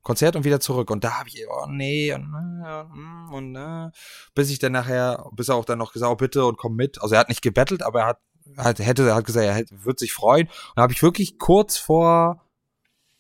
[0.08, 0.90] Konzert und wieder zurück.
[0.90, 3.92] Und da habe ich, oh nee, und, und, und, und
[4.34, 7.02] bis ich dann nachher, bis er auch dann noch gesagt, oh, bitte und komm mit.
[7.02, 8.20] Also er hat nicht gebettelt, aber er hat,
[8.58, 10.48] hat hätte, er hat gesagt, er hätte, wird sich freuen.
[10.48, 12.47] Und da habe ich wirklich kurz vor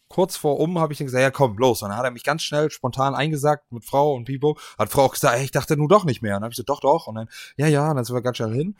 [0.09, 1.81] kurz vor um habe ich dann gesagt, ja komm, los.
[1.81, 4.57] Und dann hat er mich ganz schnell spontan eingesagt mit Frau und Pipo.
[4.77, 6.35] Hat Frau auch gesagt, ey, ich dachte nur doch nicht mehr.
[6.35, 7.07] Und dann habe ich gesagt, doch, doch.
[7.07, 8.77] Und dann, ja, ja, und dann sind wir ganz schnell hin.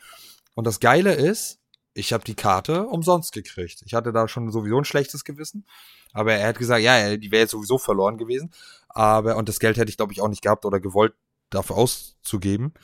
[0.54, 1.60] Und das Geile ist,
[1.94, 3.82] ich habe die Karte umsonst gekriegt.
[3.84, 5.66] Ich hatte da schon sowieso ein schlechtes Gewissen.
[6.12, 8.52] Aber er hat gesagt, ja, die wäre jetzt sowieso verloren gewesen.
[8.88, 11.14] Aber, und das Geld hätte ich, glaube ich, auch nicht gehabt oder gewollt,
[11.50, 12.74] dafür auszugeben.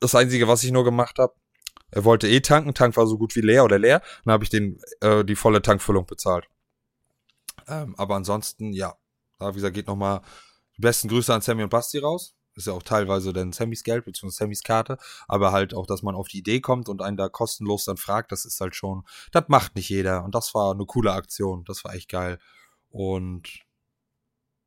[0.00, 1.34] Das Einzige, was ich nur gemacht habe,
[1.90, 4.00] er wollte eh tanken, Tank war so gut wie leer oder leer.
[4.24, 6.46] Dann habe ich den äh, die volle Tankfüllung bezahlt.
[7.70, 8.96] Ähm, aber ansonsten, ja,
[9.38, 10.22] wie gesagt, geht nochmal
[10.76, 12.34] die besten Grüße an Sammy und Basti raus.
[12.56, 16.14] ist ja auch teilweise dann Sammys Geld, beziehungsweise Sammys Karte, aber halt auch, dass man
[16.14, 19.44] auf die Idee kommt und einen da kostenlos dann fragt, das ist halt schon, das
[19.48, 20.24] macht nicht jeder.
[20.24, 21.64] Und das war eine coole Aktion.
[21.64, 22.38] Das war echt geil.
[22.90, 23.60] Und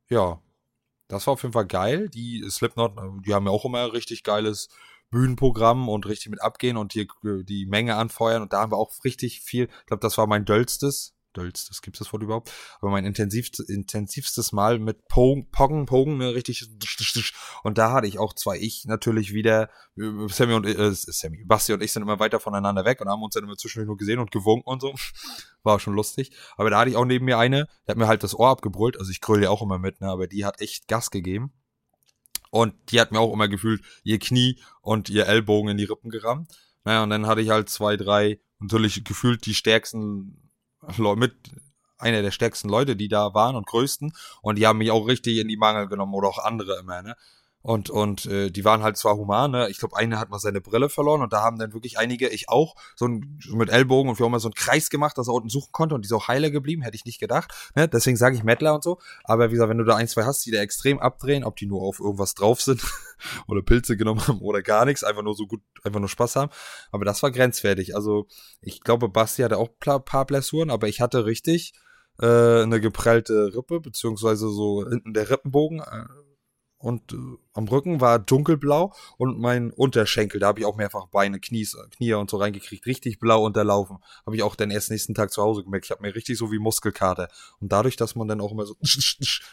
[0.08, 0.40] ja,
[1.08, 2.08] das war auf jeden Fall geil.
[2.08, 4.68] Die Slipknot, die haben ja auch immer richtig geiles
[5.10, 8.42] Bühnenprogramm und richtig mit abgehen und hier die Menge anfeuern.
[8.42, 12.00] Und da haben wir auch richtig viel, ich glaube, das war mein döllstes Das gibt
[12.00, 16.68] es Wort überhaupt, aber mein intensiv, intensivstes Mal mit Poggen, Poggen, Poggen, ne, richtig,
[17.64, 21.82] und da hatte ich auch zwei ich natürlich wieder, Sammy und, äh, Sammy, Basti und
[21.82, 24.30] ich sind immer weiter voneinander weg und haben uns dann immer zwischendurch nur gesehen und
[24.30, 24.94] gewunken und so,
[25.62, 28.22] war schon lustig, aber da hatte ich auch neben mir eine, der hat mir halt
[28.22, 30.88] das Ohr abgebrüllt, also ich gröle ja auch immer mit, ne, aber die hat echt
[30.88, 31.52] Gas gegeben,
[32.50, 36.08] und die hat mir auch immer gefühlt ihr Knie und ihr Ellbogen in die Rippen
[36.08, 36.52] gerammt.
[36.84, 40.43] Naja, und dann hatte ich halt zwei, drei, natürlich gefühlt die stärksten
[41.16, 41.34] mit
[41.98, 44.12] einer der stärksten Leute, die da waren und größten.
[44.42, 47.16] Und die haben mich auch richtig in die Mangel genommen oder auch andere immer, ne?
[47.64, 49.70] Und, und äh, die waren halt zwar human, ne?
[49.70, 52.50] Ich glaube, einer hat mal seine Brille verloren und da haben dann wirklich einige, ich
[52.50, 55.32] auch, so, ein, mit Ellbogen und wir haben mal so einen Kreis gemacht, dass er
[55.32, 57.54] unten suchen konnte und die ist auch heiler geblieben, hätte ich nicht gedacht.
[57.74, 57.88] Ne?
[57.88, 58.98] Deswegen sage ich Mettler und so.
[59.24, 61.64] Aber wie gesagt, wenn du da ein, zwei hast, die da extrem abdrehen, ob die
[61.64, 62.82] nur auf irgendwas drauf sind
[63.48, 66.52] oder Pilze genommen haben oder gar nichts, einfach nur so gut, einfach nur Spaß haben.
[66.92, 67.96] Aber das war grenzwertig.
[67.96, 68.26] Also
[68.60, 71.72] ich glaube, Basti hatte auch ein paar Blessuren, aber ich hatte richtig
[72.20, 75.80] äh, eine geprellte Rippe, beziehungsweise so hinten der Rippenbogen.
[75.80, 76.04] Äh,
[76.84, 77.16] und äh,
[77.54, 82.12] am Rücken war dunkelblau und mein Unterschenkel, da habe ich auch mehrfach Beine, Knies, Knie
[82.12, 83.98] und so reingekriegt, richtig blau unterlaufen.
[84.26, 85.86] Habe ich auch dann erst nächsten Tag zu Hause gemerkt.
[85.86, 87.28] Ich habe mir richtig so wie Muskelkater.
[87.58, 88.76] Und dadurch, dass man dann auch immer so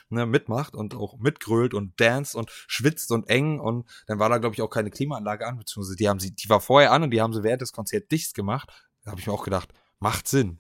[0.10, 4.38] ne, mitmacht und auch mitgrölt und dance und schwitzt und eng und dann war da
[4.38, 7.12] glaube ich auch keine Klimaanlage an, beziehungsweise die haben sie, die war vorher an und
[7.12, 8.70] die haben sie während des Konzerts dicht gemacht.
[9.04, 10.60] Da habe ich mir auch gedacht, macht Sinn.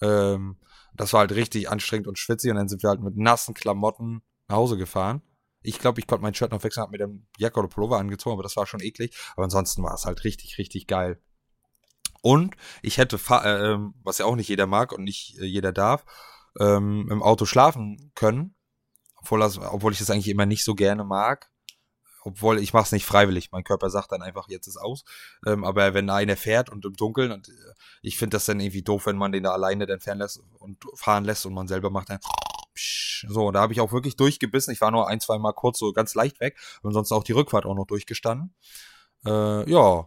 [0.00, 0.58] Ähm,
[0.94, 4.22] das war halt richtig anstrengend und schwitzig und dann sind wir halt mit nassen Klamotten
[4.46, 5.22] nach Hause gefahren.
[5.64, 8.34] Ich glaube, ich konnte mein Shirt noch wechseln, habe mir dann Jacke oder Pullover angezogen,
[8.34, 9.16] aber das war schon eklig.
[9.34, 11.20] Aber ansonsten war es halt richtig, richtig geil.
[12.20, 15.72] Und ich hätte, äh, ähm, was ja auch nicht jeder mag und nicht äh, jeder
[15.72, 16.04] darf,
[16.60, 18.54] ähm, im Auto schlafen können.
[19.16, 21.50] Obwohl, das, obwohl ich das eigentlich immer nicht so gerne mag.
[22.22, 23.52] Obwohl ich mache es nicht freiwillig.
[23.52, 25.04] Mein Körper sagt dann einfach, jetzt ist aus.
[25.46, 27.52] Ähm, aber wenn einer fährt und im Dunkeln, und äh,
[28.02, 30.82] ich finde das dann irgendwie doof, wenn man den da alleine dann fahren lässt und
[30.94, 32.20] fahren lässt und man selber macht dann
[32.76, 34.72] so, da habe ich auch wirklich durchgebissen.
[34.72, 37.32] Ich war nur ein, zwei Mal kurz so ganz leicht weg und sonst auch die
[37.32, 38.54] Rückfahrt auch noch durchgestanden.
[39.26, 40.06] Äh, ja,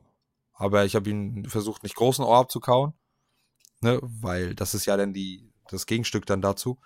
[0.53, 2.93] aber ich habe ihn versucht, nicht großen Ohr abzukauen,
[3.81, 6.79] ne, weil das ist ja dann die, das Gegenstück dann dazu.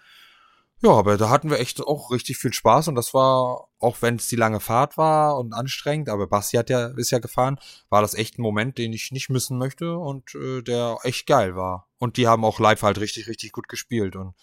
[0.83, 4.15] Ja, aber da hatten wir echt auch richtig viel Spaß und das war, auch wenn
[4.15, 8.01] es die lange Fahrt war und anstrengend, aber Basti hat ja, ist ja gefahren, war
[8.01, 11.87] das echt ein Moment, den ich nicht missen möchte und äh, der echt geil war.
[11.99, 14.33] Und die haben auch live halt richtig, richtig gut gespielt und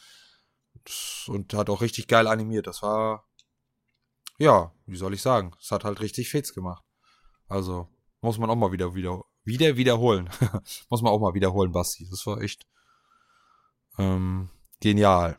[1.28, 2.66] und hat auch richtig geil animiert.
[2.66, 3.26] Das war,
[4.38, 6.84] ja, wie soll ich sagen, es hat halt richtig Fets gemacht.
[7.48, 7.88] Also,
[8.20, 10.30] muss man auch mal wieder, wieder, wieder wiederholen.
[10.90, 12.08] muss man auch mal wiederholen, Basti.
[12.10, 12.66] Das war echt
[13.98, 15.38] ähm, genial.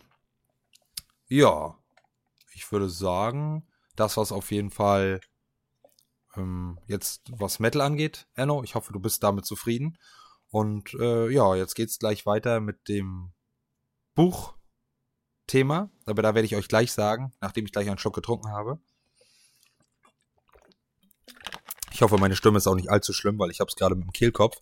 [1.28, 1.78] Ja,
[2.54, 5.22] ich würde sagen, das was auf jeden Fall
[6.36, 8.64] ähm, jetzt was Metal angeht, Enno.
[8.64, 9.98] Ich hoffe, du bist damit zufrieden.
[10.50, 13.34] Und äh, ja, jetzt geht's gleich weiter mit dem
[14.16, 14.59] Buch
[15.50, 18.80] Thema, aber da werde ich euch gleich sagen, nachdem ich gleich einen Schluck getrunken habe.
[21.92, 24.06] Ich hoffe, meine Stimme ist auch nicht allzu schlimm, weil ich habe es gerade mit
[24.06, 24.62] dem Kehlkopf.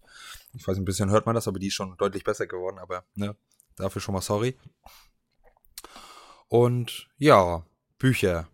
[0.54, 3.06] Ich weiß, ein bisschen hört man das, aber die ist schon deutlich besser geworden, aber
[3.14, 3.36] ne,
[3.76, 4.58] dafür schon mal sorry.
[6.48, 7.64] Und ja,
[8.00, 8.48] Bücher.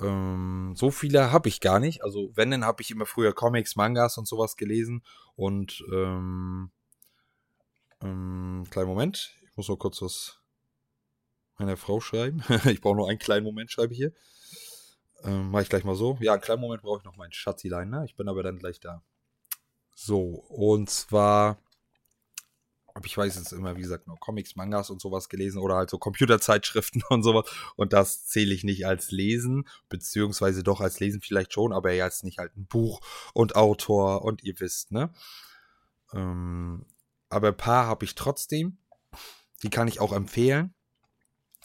[0.00, 2.04] Ähm, so viele habe ich gar nicht.
[2.04, 5.02] Also wenn, dann habe ich immer früher Comics, Mangas und sowas gelesen.
[5.34, 6.70] Und ähm,
[8.00, 10.40] ähm, kleinen Moment, ich muss nur kurz was
[11.58, 12.42] meiner Frau schreiben.
[12.66, 14.12] ich brauche nur einen kleinen Moment, schreibe ich hier.
[15.24, 16.16] Ähm, Mache ich gleich mal so.
[16.20, 18.04] Ja, einen kleinen Moment brauche ich noch meinen Schatzilein, ne?
[18.04, 19.02] Ich bin aber dann gleich da.
[19.94, 21.58] So, und zwar
[22.98, 25.88] habe ich weiß jetzt immer, wie gesagt, nur Comics, Mangas und sowas gelesen oder halt
[25.88, 27.48] so Computerzeitschriften und sowas.
[27.76, 32.24] Und das zähle ich nicht als Lesen, beziehungsweise doch als Lesen vielleicht schon, aber jetzt
[32.24, 33.00] nicht halt ein Buch
[33.34, 35.12] und Autor und ihr wisst, ne?
[36.12, 36.86] Ähm,
[37.28, 38.78] aber ein paar habe ich trotzdem.
[39.62, 40.74] Die kann ich auch empfehlen.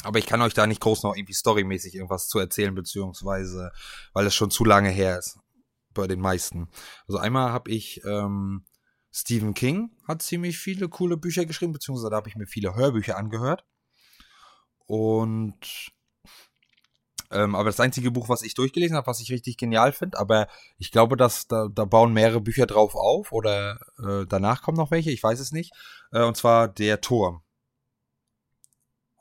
[0.04, 3.72] Aber ich kann euch da nicht groß noch irgendwie storymäßig irgendwas zu erzählen, beziehungsweise,
[4.14, 5.39] weil es schon zu lange her ist.
[5.94, 6.70] Bei den meisten.
[7.08, 8.66] Also einmal habe ich ähm,
[9.12, 13.16] Stephen King hat ziemlich viele coole Bücher geschrieben, beziehungsweise da habe ich mir viele Hörbücher
[13.16, 13.64] angehört.
[14.88, 15.91] Und
[17.30, 20.48] ähm, aber das einzige Buch, was ich durchgelesen habe, was ich richtig genial finde, aber
[20.78, 24.91] ich glaube, dass da, da bauen mehrere Bücher drauf auf oder äh, danach kommen noch
[24.91, 25.74] welche, ich weiß es nicht.
[26.12, 27.43] Äh, und zwar Der Turm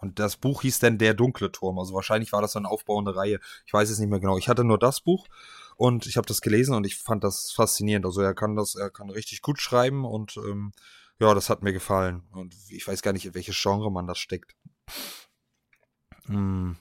[0.03, 1.79] Und das Buch hieß dann Der dunkle Turm.
[1.79, 3.39] Also wahrscheinlich war das so eine aufbauende Reihe.
[3.65, 4.37] Ich weiß es nicht mehr genau.
[4.37, 5.29] Ich hatte nur das Buch
[5.77, 8.05] und ich habe das gelesen und ich fand das faszinierend.
[8.05, 10.73] Also er kann das, er kann richtig gut schreiben und ähm,
[11.21, 12.25] ja, das hat mir gefallen.
[12.33, 14.57] Und ich weiß gar nicht, in welches Genre man das steckt.
[16.27, 16.77] Hm.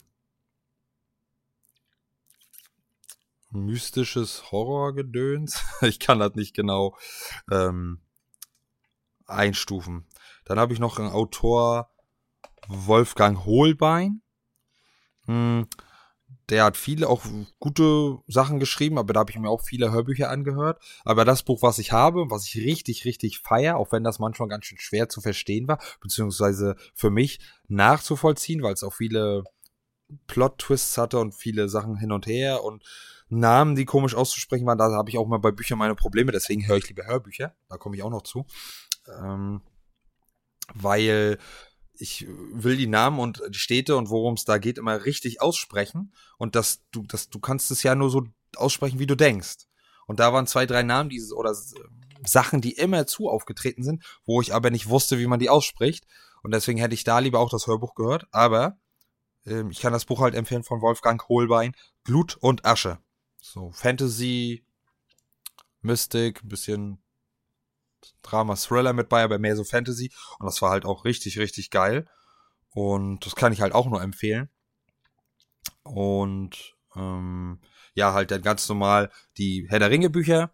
[3.51, 5.63] Mystisches Horrorgedöns.
[5.81, 6.97] ich kann das nicht genau
[7.51, 7.99] ähm,
[9.27, 10.07] einstufen.
[10.45, 11.91] Dann habe ich noch einen Autor,
[12.67, 14.21] Wolfgang Holbein.
[15.25, 15.67] Hm,
[16.49, 17.23] der hat viele auch
[17.59, 20.81] gute Sachen geschrieben, aber da habe ich mir auch viele Hörbücher angehört.
[21.05, 24.49] Aber das Buch, was ich habe, was ich richtig, richtig feier, auch wenn das manchmal
[24.49, 29.43] ganz schön schwer zu verstehen war, beziehungsweise für mich nachzuvollziehen, weil es auch viele
[30.27, 32.83] Plot-Twists hatte und viele Sachen hin und her und
[33.29, 36.67] Namen, die komisch auszusprechen waren, da habe ich auch mal bei Büchern meine Probleme, deswegen
[36.67, 37.55] höre ich lieber Hörbücher.
[37.69, 38.45] Da komme ich auch noch zu.
[39.07, 39.61] Ähm,
[40.73, 41.37] weil
[42.01, 46.13] ich will die Namen und die Städte und worum es da geht immer richtig aussprechen
[46.37, 48.23] und dass du dass du kannst es ja nur so
[48.55, 49.67] aussprechen, wie du denkst.
[50.07, 51.55] Und da waren zwei, drei Namen dieses oder
[52.25, 56.05] Sachen, die immer zu aufgetreten sind, wo ich aber nicht wusste, wie man die ausspricht
[56.43, 58.77] und deswegen hätte ich da lieber auch das Hörbuch gehört, aber
[59.45, 62.99] ähm, ich kann das Buch halt empfehlen von Wolfgang Holbein, Blut und Asche.
[63.39, 64.63] So Fantasy
[65.81, 67.00] Mystic, bisschen
[68.21, 70.11] Drama, Thriller mit bei, aber mehr so Fantasy.
[70.39, 72.05] Und das war halt auch richtig, richtig geil.
[72.69, 74.49] Und das kann ich halt auch nur empfehlen.
[75.83, 77.59] Und ähm,
[77.93, 80.53] ja, halt dann ganz normal die Herr der Ringe Bücher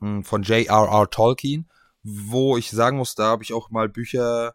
[0.00, 1.10] hm, von J.R.R.
[1.10, 1.68] Tolkien,
[2.02, 4.54] wo ich sagen muss, da habe ich auch mal Bücher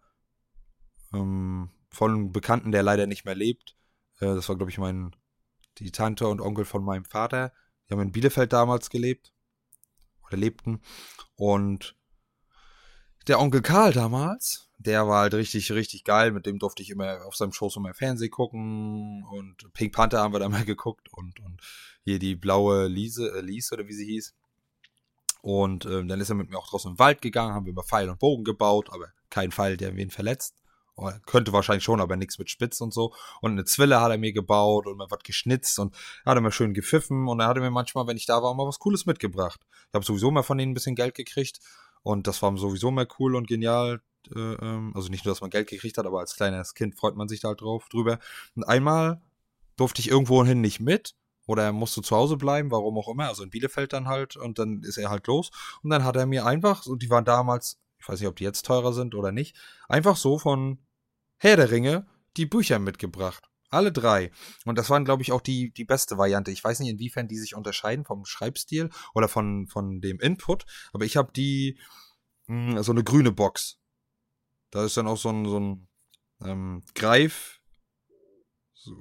[1.13, 3.75] ähm, von Bekannten, der leider nicht mehr lebt.
[4.19, 5.15] Äh, das war, glaube ich, mein,
[5.79, 7.51] die Tante und Onkel von meinem Vater.
[7.87, 9.33] Die haben in Bielefeld damals gelebt.
[10.27, 10.81] Oder lebten.
[11.35, 11.95] Und
[13.27, 16.31] der Onkel Karl damals, der war halt richtig, richtig geil.
[16.31, 19.23] Mit dem durfte ich immer auf seinem Schoß immer Fernsehen gucken.
[19.31, 21.11] Und Pink Panther haben wir da mal geguckt.
[21.13, 21.61] Und, und
[22.03, 24.33] hier die blaue Liese, äh, Lies oder wie sie hieß.
[25.41, 27.83] Und ähm, dann ist er mit mir auch draußen im Wald gegangen, haben wir über
[27.83, 30.55] Pfeil und Bogen gebaut, aber kein Pfeil, der wen verletzt.
[30.95, 33.13] Oh, könnte wahrscheinlich schon, aber nichts mit Spitz und so.
[33.41, 35.93] Und eine Zwille hat er mir gebaut und mal was geschnitzt und
[36.25, 38.67] hat er mir schön gepfiffen und er hatte mir manchmal, wenn ich da war, mal
[38.67, 39.59] was Cooles mitgebracht.
[39.87, 41.59] Ich habe sowieso mal von ihnen ein bisschen Geld gekriegt
[42.03, 44.01] und das war sowieso mal cool und genial.
[44.33, 47.15] Äh, ähm, also nicht nur, dass man Geld gekriegt hat, aber als kleines Kind freut
[47.15, 48.19] man sich da halt drauf drüber.
[48.55, 49.21] Und einmal
[49.77, 53.43] durfte ich irgendwohin nicht mit oder er musste zu Hause bleiben, warum auch immer, also
[53.43, 55.51] in Bielefeld dann halt und dann ist er halt los
[55.81, 58.43] und dann hat er mir einfach, und die waren damals, ich weiß nicht, ob die
[58.43, 59.55] jetzt teurer sind oder nicht,
[59.87, 60.79] einfach so von
[61.37, 63.49] Herr der Ringe die Bücher mitgebracht.
[63.73, 64.31] Alle drei.
[64.65, 66.51] Und das waren, glaube ich, auch die, die beste Variante.
[66.51, 71.05] Ich weiß nicht, inwiefern die sich unterscheiden vom Schreibstil oder von, von dem Input, aber
[71.05, 71.79] ich habe die,
[72.47, 73.79] mh, hm, so eine grüne Box.
[74.71, 75.87] Da ist dann auch so ein, so ein
[76.43, 77.61] ähm, Greif,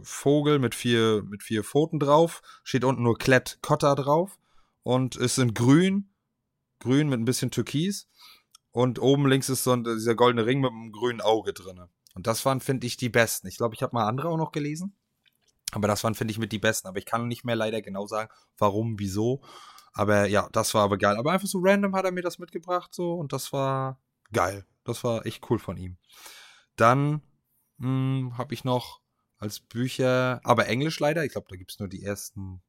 [0.03, 2.43] Vogel mit vier, mit vier Pfoten drauf.
[2.63, 4.39] Steht unten nur Klett Cotta drauf.
[4.83, 6.13] Und ist in grün.
[6.79, 8.09] Grün mit ein bisschen Türkis.
[8.71, 11.89] Und oben links ist so ein, dieser goldene Ring mit einem grünen Auge drinne.
[12.15, 13.47] Und das waren, finde ich, die besten.
[13.49, 14.97] Ich glaube, ich habe mal andere auch noch gelesen.
[15.73, 16.89] Aber das waren, finde ich, mit die besten.
[16.89, 19.43] Aber ich kann nicht mehr leider genau sagen, warum, wieso.
[19.95, 21.17] Aber ja, das war aber geil.
[21.17, 23.15] Aber einfach so random hat er mir das mitgebracht, so.
[23.15, 23.99] Und das war
[24.33, 24.67] geil.
[24.85, 25.97] Das war echt cool von ihm.
[26.77, 27.23] Dann
[27.79, 29.01] hm, habe ich noch
[29.39, 31.25] als Bücher, aber Englisch leider.
[31.25, 32.63] Ich glaube, da gibt es nur die ersten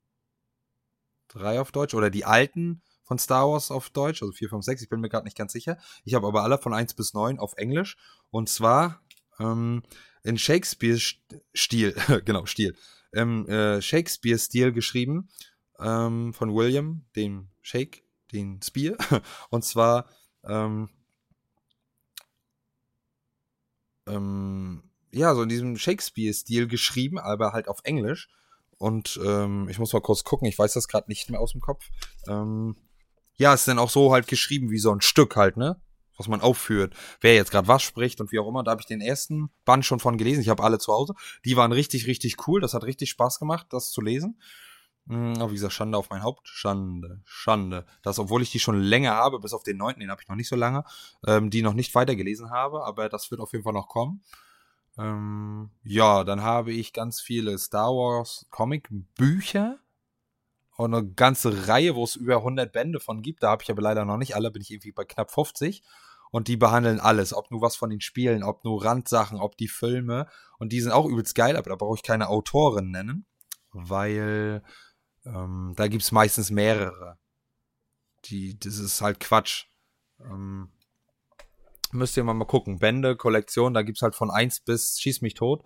[1.28, 1.94] drei auf Deutsch.
[1.94, 5.10] Oder die alten von Star Wars auf Deutsch, also 4, 5, 6, ich bin mir
[5.10, 5.78] gerade nicht ganz sicher.
[6.04, 7.98] Ich habe aber alle von 1 bis 9 auf Englisch.
[8.32, 9.03] Und zwar
[9.40, 9.84] ähm,
[10.24, 12.76] in Shakespeare-Stil, genau, Stil,
[13.12, 15.30] im äh, Shakespeare-Stil geschrieben
[15.80, 18.96] ähm, von William, dem Shake, den Spear.
[19.50, 20.08] Und zwar
[20.44, 20.90] ähm,
[24.08, 28.30] ähm, ja, so in diesem Shakespeare-Stil geschrieben, aber halt auf Englisch.
[28.78, 31.62] Und ähm, ich muss mal kurz gucken, ich weiß das gerade nicht mehr aus dem
[31.62, 31.86] Kopf.
[32.28, 32.76] Ähm,
[33.36, 35.80] ja, ist dann auch so halt geschrieben wie so ein Stück halt, ne?
[36.18, 38.64] Was man aufführt, wer jetzt gerade was spricht und wie auch immer.
[38.64, 40.42] Da habe ich den ersten Band schon von gelesen.
[40.42, 41.14] Ich habe alle zu Hause.
[41.46, 42.62] Die waren richtig, richtig cool.
[42.62, 44.40] Das hat richtig Spaß gemacht, das zu lesen.
[45.08, 46.48] Hm, aber wie gesagt, Schande auf mein Haupt.
[46.48, 47.86] Schande, Schande.
[48.04, 50.36] Das, obwohl ich die schon länger habe, bis auf den neunten, den habe ich noch
[50.36, 50.86] nicht so lange,
[51.28, 54.24] ähm, die noch nicht weitergelesen habe, aber das wird auf jeden Fall noch kommen.
[54.98, 59.80] Ähm, ja, dann habe ich ganz viele Star Wars Comic Bücher
[60.84, 63.44] und eine ganze Reihe, wo es über 100 Bände von gibt.
[63.44, 65.84] Da habe ich aber leider noch nicht alle, bin ich irgendwie bei knapp 50.
[66.32, 69.68] Und die behandeln alles, ob nur was von den Spielen, ob nur Randsachen, ob die
[69.68, 70.28] Filme.
[70.58, 73.26] Und die sind auch übelst geil, aber da brauche ich keine Autorin nennen,
[73.72, 74.64] weil
[75.26, 77.20] ähm, da gibt es meistens mehrere.
[78.26, 79.66] Die, das ist halt Quatsch.
[80.20, 80.72] Ähm,
[81.92, 82.80] müsst ihr mal, gucken.
[82.80, 85.64] Bände, Kollektion, da gibt's halt von eins bis Schieß mich tot.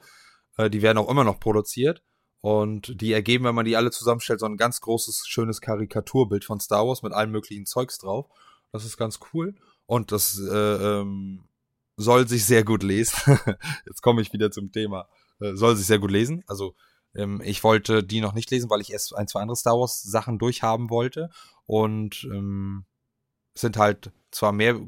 [0.57, 2.03] Äh, die werden auch immer noch produziert.
[2.41, 6.59] Und die ergeben, wenn man die alle zusammenstellt, so ein ganz großes, schönes Karikaturbild von
[6.59, 8.27] Star Wars mit allen möglichen Zeugs drauf.
[8.71, 9.55] Das ist ganz cool.
[9.85, 11.47] Und das äh, ähm,
[11.95, 13.39] soll sich sehr gut lesen.
[13.85, 15.07] Jetzt komme ich wieder zum Thema.
[15.39, 16.43] Äh, soll sich sehr gut lesen.
[16.47, 16.75] Also
[17.15, 20.03] ähm, ich wollte die noch nicht lesen, weil ich erst ein, zwei andere Star Wars
[20.03, 21.29] Sachen durchhaben wollte.
[21.65, 22.85] Und ähm,
[23.55, 24.79] sind halt zwar mehr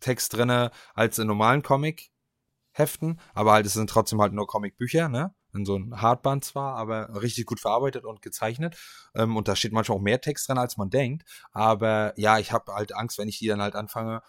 [0.00, 5.34] Text drinne als in normalen Comic-Heften, aber halt es sind trotzdem halt nur Comic-Bücher, ne?
[5.58, 8.76] In so ein Hardband zwar, aber richtig gut verarbeitet und gezeichnet.
[9.14, 11.24] Ähm, und da steht manchmal auch mehr Text drin, als man denkt.
[11.50, 14.22] Aber ja, ich habe halt Angst, wenn ich die dann halt anfange,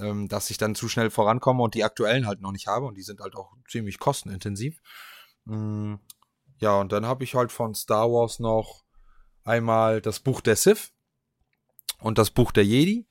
[0.00, 2.86] ähm, dass ich dann zu schnell vorankomme und die aktuellen halt noch nicht habe.
[2.86, 4.80] Und die sind halt auch ziemlich kostenintensiv.
[5.44, 5.94] Mm,
[6.58, 8.84] ja, und dann habe ich halt von Star Wars noch
[9.44, 10.92] einmal das Buch der Sith
[12.00, 13.06] und das Buch der Jedi.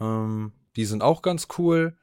[0.00, 1.98] Ähm, die sind auch ganz cool.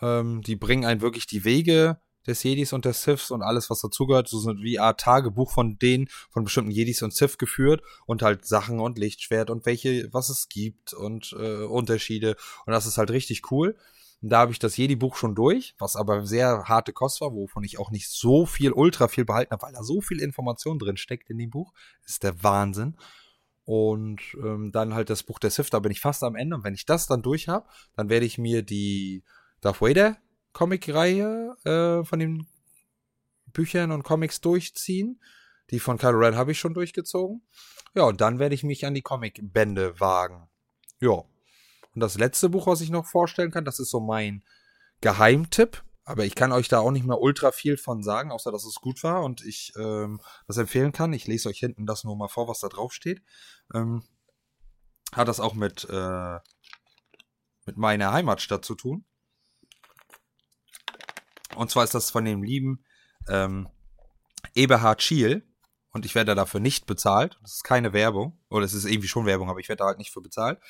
[0.00, 3.80] Ähm, die bringen einen wirklich die Wege des Jedis und des Siths und alles, was
[3.80, 4.28] dazugehört.
[4.28, 8.44] So sind wie Art Tagebuch von denen, von bestimmten Jedis und Sith geführt und halt
[8.44, 12.36] Sachen und Lichtschwert und welche, was es gibt und äh, Unterschiede.
[12.66, 13.76] Und das ist halt richtig cool.
[14.22, 17.64] Und da habe ich das Jedi-Buch schon durch, was aber sehr harte Kost war, wovon
[17.64, 20.98] ich auch nicht so viel, ultra viel behalten habe, weil da so viel Information drin
[20.98, 21.72] steckt in dem Buch.
[22.04, 22.96] Ist der Wahnsinn.
[23.64, 26.56] Und ähm, dann halt das Buch der Sith, da bin ich fast am Ende.
[26.56, 27.66] Und wenn ich das dann durch habe,
[27.96, 29.24] dann werde ich mir die
[29.62, 30.18] Darth Vader
[30.52, 32.46] Comic-Reihe äh, von den
[33.52, 35.20] Büchern und Comics durchziehen.
[35.70, 37.42] Die von Kylo Ren habe ich schon durchgezogen.
[37.94, 40.48] Ja, und dann werde ich mich an die Comic-Bände wagen.
[41.00, 41.24] Ja.
[41.92, 44.44] Und das letzte Buch, was ich noch vorstellen kann, das ist so mein
[45.00, 45.82] Geheimtipp.
[46.04, 48.76] Aber ich kann euch da auch nicht mehr ultra viel von sagen, außer dass es
[48.76, 51.12] gut war und ich ähm, das empfehlen kann.
[51.12, 53.22] Ich lese euch hinten das nur mal vor, was da drauf steht.
[53.72, 54.02] Ähm,
[55.12, 56.38] hat das auch mit, äh,
[57.66, 59.04] mit meiner Heimatstadt zu tun.
[61.54, 62.84] Und zwar ist das von dem lieben
[63.28, 63.68] ähm,
[64.54, 65.46] Eberhard Schiel.
[65.92, 67.38] Und ich werde dafür nicht bezahlt.
[67.42, 68.38] Das ist keine Werbung.
[68.48, 70.60] Oder es ist irgendwie schon Werbung, aber ich werde da halt nicht für bezahlt.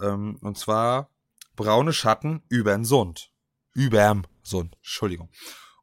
[0.00, 1.10] Ähm, und zwar
[1.56, 3.32] braune Schatten übern Sund.
[3.74, 4.76] Überm Sund.
[4.76, 5.28] Entschuldigung.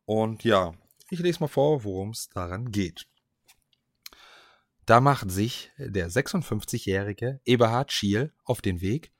[0.05, 0.73] Und ja,
[1.09, 3.07] ich lese mal vor, worum es daran geht.
[4.85, 9.11] Da macht sich der 56-jährige Eberhard Schiel auf den Weg,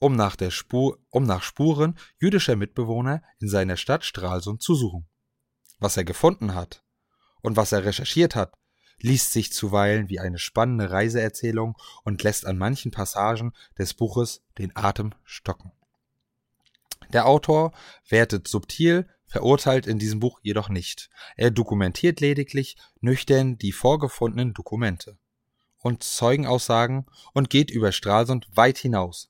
[0.00, 5.06] um nach, der Spur, um nach Spuren jüdischer Mitbewohner in seiner Stadt Stralsund zu suchen.
[5.78, 6.82] Was er gefunden hat
[7.42, 8.52] und was er recherchiert hat,
[8.98, 14.74] liest sich zuweilen wie eine spannende Reiseerzählung und lässt an manchen Passagen des Buches den
[14.74, 15.72] Atem stocken.
[17.12, 17.72] Der Autor
[18.08, 21.10] wertet subtil, verurteilt in diesem Buch jedoch nicht.
[21.36, 25.18] Er dokumentiert lediglich nüchtern die vorgefundenen Dokumente
[25.78, 29.29] und Zeugenaussagen und geht über Stralsund weit hinaus,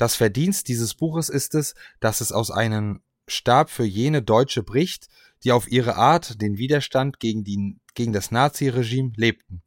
[0.00, 5.08] das Verdienst dieses Buches ist es, dass es aus einem Stab für jene Deutsche bricht,
[5.44, 9.62] die auf ihre Art den Widerstand gegen, die, gegen das Naziregime lebten.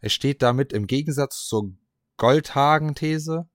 [0.00, 1.72] Es steht damit im Gegensatz zur
[2.16, 3.48] Goldhagen-These,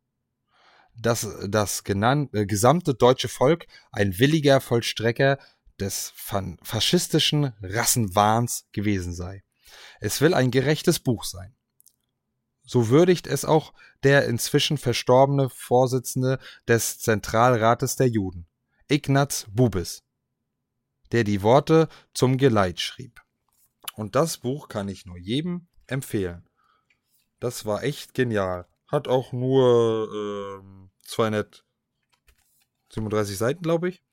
[0.97, 5.37] dass das genannt, äh, gesamte deutsche Volk ein williger Vollstrecker
[5.81, 9.43] des faschistischen Rassenwahns gewesen sei.
[9.99, 11.57] Es will ein gerechtes Buch sein.
[12.65, 18.47] So würdigt es auch der inzwischen verstorbene Vorsitzende des Zentralrates der Juden,
[18.87, 20.03] Ignaz Bubis,
[21.11, 23.21] der die Worte zum Geleit schrieb.
[23.93, 26.49] Und das Buch kann ich nur jedem empfehlen.
[27.39, 28.67] Das war echt genial.
[28.87, 30.59] Hat auch nur äh,
[31.03, 34.03] 237 Seiten, glaube ich.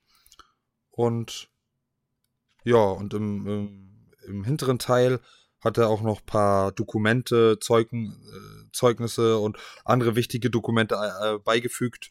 [0.90, 1.48] Und
[2.64, 5.20] ja, und im, im, im hinteren Teil
[5.62, 11.38] hat er auch noch ein paar Dokumente, Zeugen, äh, Zeugnisse und andere wichtige Dokumente äh,
[11.38, 12.10] beigefügt.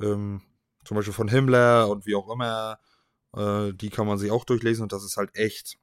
[0.00, 0.42] Ähm,
[0.84, 2.78] zum Beispiel von Himmler und wie auch immer.
[3.36, 5.76] Äh, die kann man sich auch durchlesen und das ist halt echt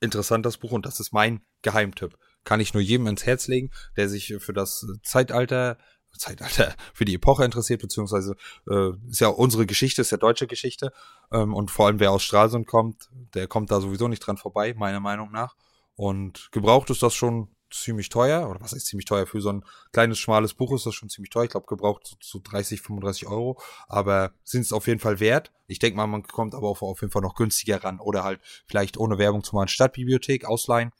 [0.00, 0.72] interessant, das Buch.
[0.72, 2.18] Und das ist mein Geheimtipp.
[2.44, 5.78] Kann ich nur jedem ins Herz legen, der sich für das Zeitalter
[6.18, 8.36] Zeitalter für die Epoche interessiert, beziehungsweise
[8.68, 10.92] äh, ist ja unsere Geschichte, ist ja deutsche Geschichte.
[11.30, 14.74] Ähm, und vor allem wer aus Stralsund kommt, der kommt da sowieso nicht dran vorbei,
[14.74, 15.56] meiner Meinung nach.
[15.94, 18.48] Und gebraucht ist das schon ziemlich teuer.
[18.48, 19.26] Oder was ist ziemlich teuer?
[19.26, 21.44] Für so ein kleines, schmales Buch ist das schon ziemlich teuer.
[21.44, 23.60] Ich glaube, gebraucht so, so 30, 35 Euro.
[23.88, 25.52] Aber sind es auf jeden Fall wert.
[25.66, 28.00] Ich denke mal, man kommt aber auf, auf jeden Fall noch günstiger ran.
[28.00, 30.92] Oder halt vielleicht ohne Werbung zu mal Stadtbibliothek ausleihen.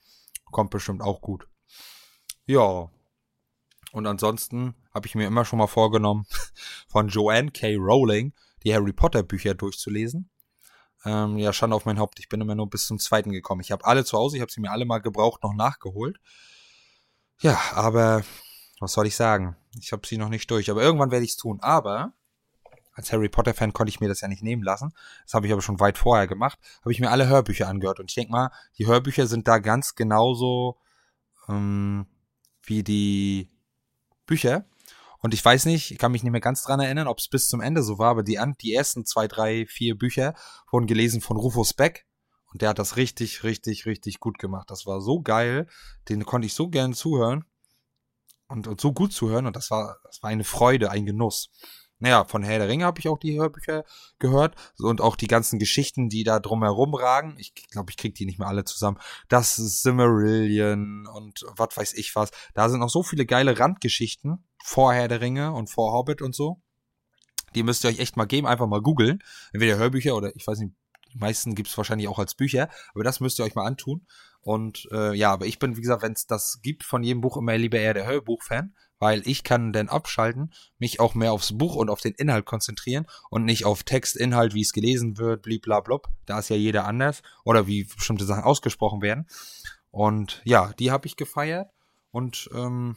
[0.50, 1.46] Kommt bestimmt auch gut.
[2.46, 2.90] Ja.
[3.92, 6.26] Und ansonsten habe ich mir immer schon mal vorgenommen,
[6.88, 7.76] von Joanne K.
[7.76, 8.32] Rowling
[8.64, 10.30] die Harry Potter Bücher durchzulesen.
[11.04, 12.20] Ähm, ja, Schande auf mein Haupt.
[12.20, 13.60] Ich bin immer nur bis zum zweiten gekommen.
[13.60, 16.18] Ich habe alle zu Hause, ich habe sie mir alle mal gebraucht, noch nachgeholt.
[17.40, 18.22] Ja, aber
[18.80, 19.56] was soll ich sagen?
[19.78, 20.70] Ich habe sie noch nicht durch.
[20.70, 21.58] Aber irgendwann werde ich es tun.
[21.60, 22.12] Aber
[22.94, 24.92] als Harry Potter-Fan konnte ich mir das ja nicht nehmen lassen.
[25.24, 26.58] Das habe ich aber schon weit vorher gemacht.
[26.80, 28.00] Habe ich mir alle Hörbücher angehört.
[28.00, 30.78] Und ich denke mal, die Hörbücher sind da ganz genauso
[31.48, 32.06] ähm,
[32.62, 33.50] wie die
[34.26, 34.64] Bücher.
[35.22, 37.48] Und ich weiß nicht, ich kann mich nicht mehr ganz dran erinnern, ob es bis
[37.48, 40.34] zum Ende so war, aber die, die ersten zwei, drei, vier Bücher
[40.70, 42.06] wurden gelesen von Rufus Beck.
[42.52, 44.68] Und der hat das richtig, richtig, richtig gut gemacht.
[44.70, 45.68] Das war so geil.
[46.08, 47.44] Den konnte ich so gern zuhören.
[48.48, 49.46] Und, und so gut zuhören.
[49.46, 51.50] Und das war, das war eine Freude, ein Genuss.
[52.02, 53.84] Naja, von Herr der Ringe habe ich auch die Hörbücher
[54.18, 57.36] gehört und auch die ganzen Geschichten, die da drumherum ragen.
[57.38, 58.98] Ich glaube, ich krieg die nicht mehr alle zusammen.
[59.28, 62.32] Das Simmerillion und was weiß ich was.
[62.54, 66.34] Da sind noch so viele geile Randgeschichten vor Herr der Ringe und vor Hobbit und
[66.34, 66.62] so.
[67.54, 69.22] Die müsst ihr euch echt mal geben, einfach mal googeln.
[69.52, 70.74] Entweder Hörbücher oder ich weiß nicht,
[71.12, 74.06] die meisten gibt's wahrscheinlich auch als Bücher, aber das müsst ihr euch mal antun.
[74.40, 77.36] Und äh, ja, aber ich bin, wie gesagt, wenn es das gibt von jedem Buch
[77.36, 81.76] immer lieber eher der Hörbuch-Fan, weil ich kann dann abschalten, mich auch mehr aufs Buch
[81.76, 86.08] und auf den Inhalt konzentrieren und nicht auf Text, Inhalt, wie es gelesen wird, bliblablub.
[86.26, 89.26] Da ist ja jeder anders oder wie bestimmte Sachen ausgesprochen werden.
[89.90, 91.68] Und ja, die habe ich gefeiert
[92.10, 92.96] und ähm,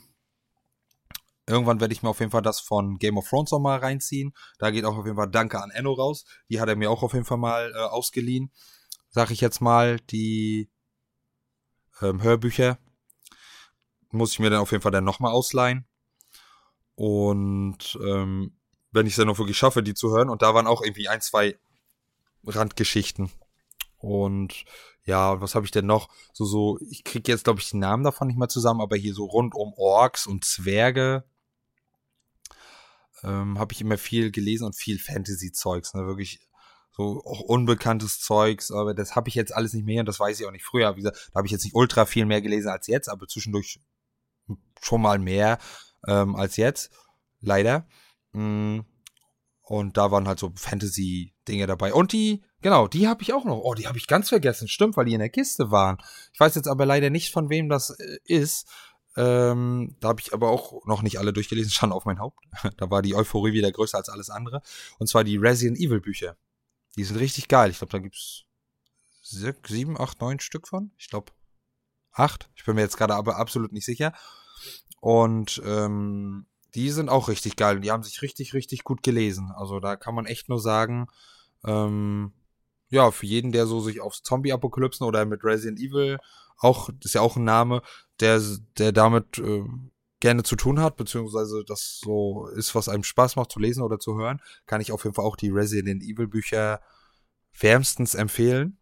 [1.48, 4.34] Irgendwann werde ich mir auf jeden Fall das von Game of Thrones noch mal reinziehen.
[4.58, 6.26] Da geht auch auf jeden Fall Danke an Enno raus.
[6.50, 8.52] Die hat er mir auch auf jeden Fall mal äh, ausgeliehen.
[9.10, 10.70] Sag ich jetzt mal, die
[12.02, 12.80] ähm, Hörbücher
[14.10, 15.86] muss ich mir dann auf jeden Fall dann nochmal ausleihen.
[16.96, 18.58] Und ähm,
[18.96, 20.30] wenn ich es dann noch wirklich schaffe, die zu hören.
[20.30, 21.60] Und da waren auch irgendwie ein, zwei
[22.46, 23.30] Randgeschichten.
[23.98, 24.66] Und
[25.04, 26.10] ja, was habe ich denn noch?
[26.34, 29.14] So, so, ich kriege jetzt, glaube ich, die Namen davon nicht mehr zusammen, aber hier
[29.14, 31.26] so rund um Orks und Zwerge
[33.26, 36.40] ähm, habe ich immer viel gelesen und viel Fantasy-Zeugs, ne, wirklich
[36.92, 40.40] so auch unbekanntes Zeugs, aber das habe ich jetzt alles nicht mehr und das weiß
[40.40, 40.96] ich auch nicht früher.
[40.96, 43.80] Wie gesagt, da habe ich jetzt nicht ultra viel mehr gelesen als jetzt, aber zwischendurch
[44.82, 45.58] schon mal mehr
[46.08, 46.92] ähm, als jetzt,
[47.42, 47.88] leider.
[48.32, 48.82] Mm,
[49.62, 51.94] und da waren halt so Fantasy-Dinge dabei.
[51.94, 53.62] Und die, genau, die habe ich auch noch.
[53.64, 54.68] Oh, die habe ich ganz vergessen.
[54.68, 55.98] Stimmt, weil die in der Kiste waren.
[56.34, 58.68] Ich weiß jetzt aber leider nicht, von wem das äh, ist.
[59.18, 62.40] Ähm, da habe ich aber auch noch nicht alle durchgelesen, schon auf mein Haupt.
[62.78, 64.62] da war die Euphorie wieder größer als alles andere.
[65.00, 66.38] Und zwar die Resident Evil Bücher.
[66.96, 67.72] Die sind richtig geil.
[67.72, 68.44] Ich glaube, da gibt's
[69.22, 70.92] sechs, sieben, acht, neun Stück von.
[70.98, 71.32] Ich glaube
[72.12, 72.50] acht.
[72.56, 74.14] Ich bin mir jetzt gerade aber absolut nicht sicher.
[75.02, 77.80] Und ähm, die sind auch richtig geil.
[77.80, 79.52] Die haben sich richtig, richtig gut gelesen.
[79.56, 81.08] Also da kann man echt nur sagen,
[81.66, 82.34] ähm,
[82.90, 86.20] ja, für jeden, der so sich aufs Zombie-Apokalypsen oder mit Resident Evil
[86.58, 87.82] auch, ist ja auch ein Name,
[88.20, 88.42] der,
[88.78, 89.64] der damit äh,
[90.20, 94.00] gerne zu tun hat, beziehungsweise das so ist, was einem Spaß macht zu lesen oder
[94.00, 96.82] zu hören, kann ich auf jeden Fall auch die Resident Evil Bücher
[97.60, 98.78] wärmstens empfehlen.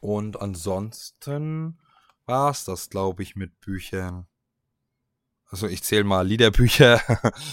[0.00, 1.78] Und ansonsten
[2.26, 4.26] war es das, glaube ich, mit Büchern.
[5.46, 7.00] Also ich zähle mal Liederbücher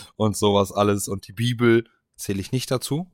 [0.16, 3.12] und sowas alles und die Bibel zähle ich nicht dazu.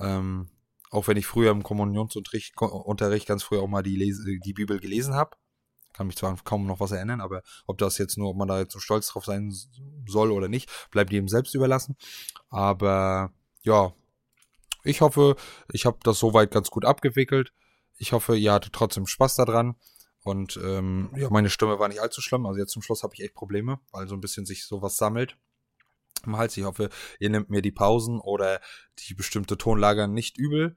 [0.00, 0.50] Ähm,
[0.90, 2.54] auch wenn ich früher im Kommunionsunterricht
[3.26, 5.36] ganz früher auch mal die, Lese, die Bibel gelesen habe.
[5.92, 8.58] Kann mich zwar kaum noch was erinnern, aber ob das jetzt nur, ob man da
[8.60, 9.52] jetzt so stolz drauf sein
[10.06, 11.96] soll oder nicht, bleibt jedem selbst überlassen.
[12.50, 13.32] Aber
[13.62, 13.92] ja,
[14.84, 15.36] ich hoffe,
[15.72, 17.52] ich habe das soweit ganz gut abgewickelt.
[17.96, 19.74] Ich hoffe, ihr hattet trotzdem Spaß daran.
[20.22, 22.46] Und ähm, ja, meine Stimme war nicht allzu schlimm.
[22.46, 25.36] Also jetzt zum Schluss habe ich echt Probleme, weil so ein bisschen sich sowas sammelt
[26.26, 26.56] im Hals.
[26.56, 28.60] Ich hoffe, ihr nehmt mir die Pausen oder
[28.98, 30.76] die bestimmte Tonlage nicht übel.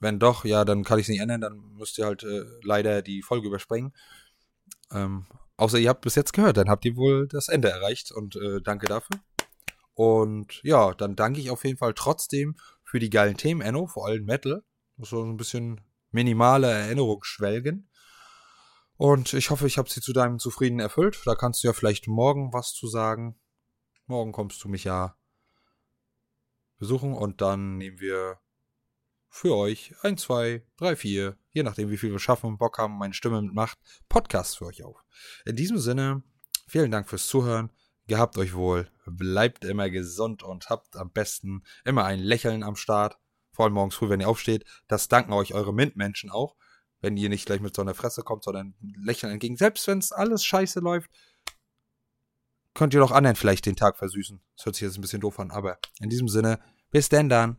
[0.00, 3.02] Wenn doch, ja, dann kann ich es nicht ändern, dann müsst ihr halt äh, leider
[3.02, 3.92] die Folge überspringen.
[4.92, 8.36] Ähm, außer ihr habt bis jetzt gehört, dann habt ihr wohl das Ende erreicht und
[8.36, 9.18] äh, danke dafür.
[9.94, 14.06] Und ja, dann danke ich auf jeden Fall trotzdem für die geilen Themen, Enno, vor
[14.06, 14.62] allem Metal.
[14.98, 17.88] So ein bisschen minimale Erinnerung schwelgen.
[18.96, 21.20] Und ich hoffe, ich habe sie zu deinem Zufrieden erfüllt.
[21.24, 23.38] Da kannst du ja vielleicht morgen was zu sagen.
[24.06, 25.16] Morgen kommst du mich ja
[26.78, 28.40] besuchen und dann nehmen wir
[29.28, 33.14] für euch ein, zwei, drei, vier, je nachdem, wie viel wir schaffen, Bock haben, meine
[33.14, 33.78] Stimme mitmacht,
[34.08, 35.04] Podcast für euch auf.
[35.44, 36.22] In diesem Sinne,
[36.68, 37.70] vielen Dank fürs Zuhören.
[38.06, 43.18] Gehabt euch wohl, bleibt immer gesund und habt am besten immer ein Lächeln am Start.
[43.52, 44.64] Vor allem morgens früh, wenn ihr aufsteht.
[44.86, 46.54] Das danken euch eure MINT-Menschen auch.
[47.00, 49.56] Wenn ihr nicht gleich mit so einer Fresse kommt, sondern Lächeln entgegen.
[49.56, 51.10] Selbst wenn es alles scheiße läuft,
[52.74, 54.40] könnt ihr doch anderen vielleicht den Tag versüßen.
[54.56, 56.60] Das hört sich jetzt ein bisschen doof an, aber in diesem Sinne,
[56.92, 57.58] bis denn dann.